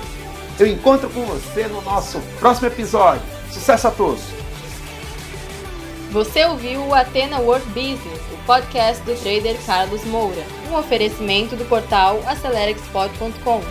Eu 0.57 0.67
encontro 0.67 1.09
com 1.09 1.25
você 1.25 1.67
no 1.67 1.81
nosso 1.81 2.19
próximo 2.39 2.67
episódio. 2.67 3.21
Sucesso 3.51 3.87
a 3.87 3.91
todos! 3.91 4.21
Você 6.11 6.43
ouviu 6.45 6.81
o 6.81 6.93
Atena 6.93 7.39
World 7.39 7.65
Business, 7.67 8.19
o 8.33 8.45
podcast 8.45 9.03
do 9.03 9.15
trader 9.21 9.55
Carlos 9.65 10.03
Moura, 10.05 10.43
um 10.69 10.75
oferecimento 10.75 11.55
do 11.55 11.65
portal 11.65 12.19
AceleraExport.com. 12.25 13.61